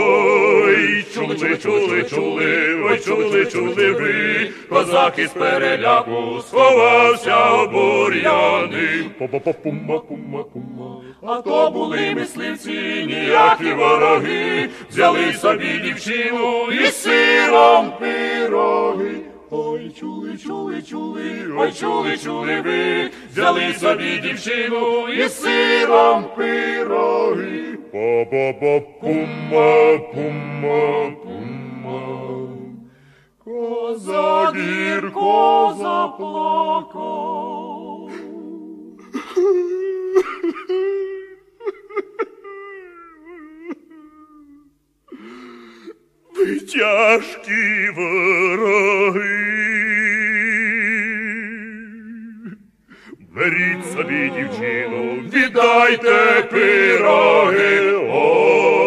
чули, 1.13 1.57
чули, 1.57 2.03
чули, 2.09 2.81
ой, 2.83 2.99
чули, 2.99 3.45
чули 3.45 3.91
ви, 3.91 4.24
козак 4.69 5.19
із 5.19 5.29
переляку 5.29 6.41
сховався 6.47 7.51
в 7.51 7.71
бур'яни. 7.71 9.09
Па-па-па-пума, 9.19 9.99
пума, 9.99 10.43
пума. 10.43 11.01
А 11.21 11.41
то 11.41 11.71
були 11.71 12.15
мисливці, 12.15 13.05
ніякі 13.07 13.73
вороги, 13.73 14.69
взяли 14.89 15.33
собі 15.33 15.79
дівчину 15.83 16.71
і 16.71 16.87
сиром 16.87 17.91
пироги. 17.99 19.15
Ой, 19.51 19.91
чули, 19.99 20.37
чули, 20.37 20.81
чули, 20.81 21.21
ой, 21.57 21.71
чули, 21.71 22.17
чули 22.17 22.61
ви, 22.61 23.09
взяли 23.31 23.73
собі 23.73 24.19
дівчину 24.23 25.07
і 25.09 25.29
сиром 25.29 26.25
пироги. 26.35 27.77
Па-па-па-пума, 27.91 29.97
пума, 30.13 31.11
пума 31.23 31.24
за 33.97 34.53
гірко 34.55 35.75
заплакав. 35.77 37.45
Ви 46.35 46.59
тяжкі 46.59 47.89
вороги. 47.95 49.45
Беріть 53.35 53.91
собі, 53.93 54.31
дівчину, 54.35 55.13
віддайте 55.33 56.47
пироги. 56.51 57.91
Ой, 58.09 58.79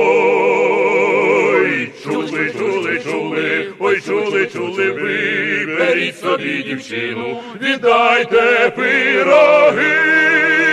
чули, 2.05 2.53
чули, 2.59 3.01
чули 3.05 3.68
ой, 3.89 4.01
чули, 4.01 4.47
чули 4.47 4.91
ви, 4.91 5.77
беріть 5.79 6.19
собі 6.19 6.63
дівчину, 6.63 7.43
віддайте 7.61 8.73
пироги. 8.77 10.68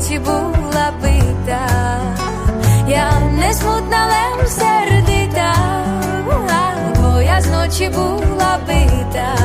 Зночі 0.00 0.18
була 0.18 0.92
бита, 1.02 1.66
я 2.88 3.20
не 3.20 3.54
смутна, 3.54 3.96
але 4.02 4.48
сердита, 4.48 5.54
бо 6.96 7.20
я 7.20 7.40
зночі 7.40 7.88
була 7.88 8.58
бита. 8.66 9.36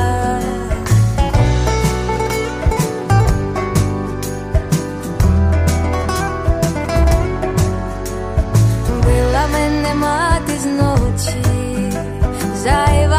Била 9.04 9.46
мене 9.52 9.94
мати 9.94 10.58
зночі, 10.58 11.42
за 12.54 12.84
Іванкові 13.04 13.11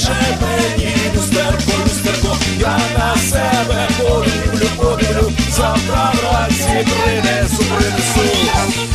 Покаже 0.00 0.38
мені 0.40 0.96
люстерко, 1.14 1.72
люстерко, 1.84 2.36
я 2.58 2.78
на 2.98 3.16
себе 3.16 3.88
полюблю, 3.98 4.68
полюблю, 4.76 5.32
завтра 5.50 6.12
вранці 6.14 6.86
принесу, 6.86 7.62
принесу. 7.62 8.89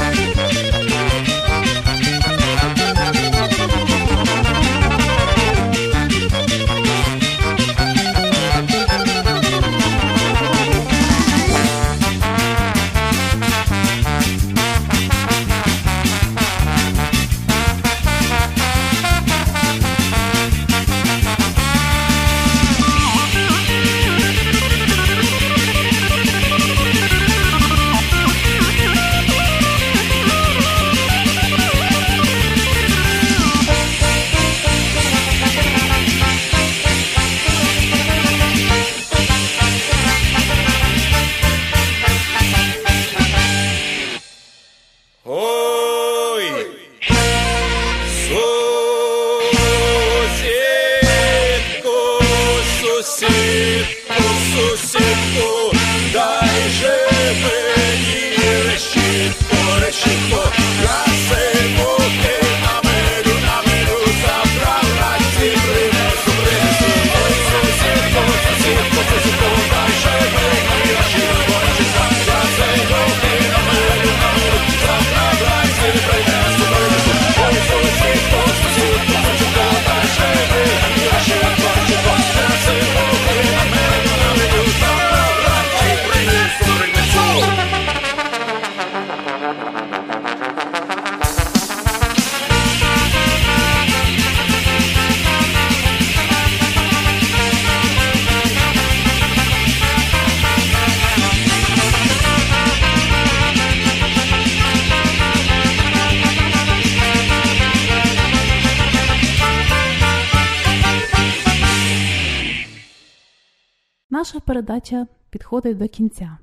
передача 114.55 115.07
підходить 115.29 115.77
до 115.77 115.87
кінця. 115.87 116.37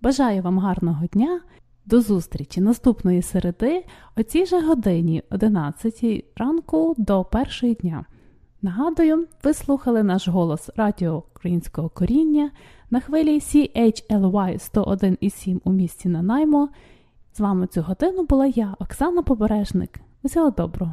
Бажаю 0.00 0.42
вам 0.42 0.58
гарного 0.58 1.06
дня, 1.06 1.40
до 1.86 2.00
зустрічі 2.00 2.60
наступної 2.60 3.22
середи 3.22 3.84
о 4.16 4.22
цій 4.22 4.46
же 4.46 4.60
годині 4.60 5.22
11 5.30 6.24
ранку 6.36 6.94
до 6.98 7.24
першої 7.24 7.74
дня. 7.74 8.04
Нагадую, 8.62 9.26
ви 9.44 9.54
слухали 9.54 10.02
наш 10.02 10.28
голос 10.28 10.70
Радіо 10.76 11.22
Українського 11.36 11.88
коріння 11.88 12.50
на 12.90 13.00
хвилі 13.00 13.38
CHLY 13.38 14.72
101,7 14.74 15.60
у 15.64 15.72
місті 15.72 16.08
Нанаймо. 16.08 16.68
З 17.32 17.40
вами 17.40 17.66
цю 17.66 17.82
годину 17.82 18.24
була 18.24 18.46
я, 18.46 18.76
Оксана 18.78 19.22
Побережник. 19.22 20.00
Усього 20.22 20.50
доброго! 20.50 20.92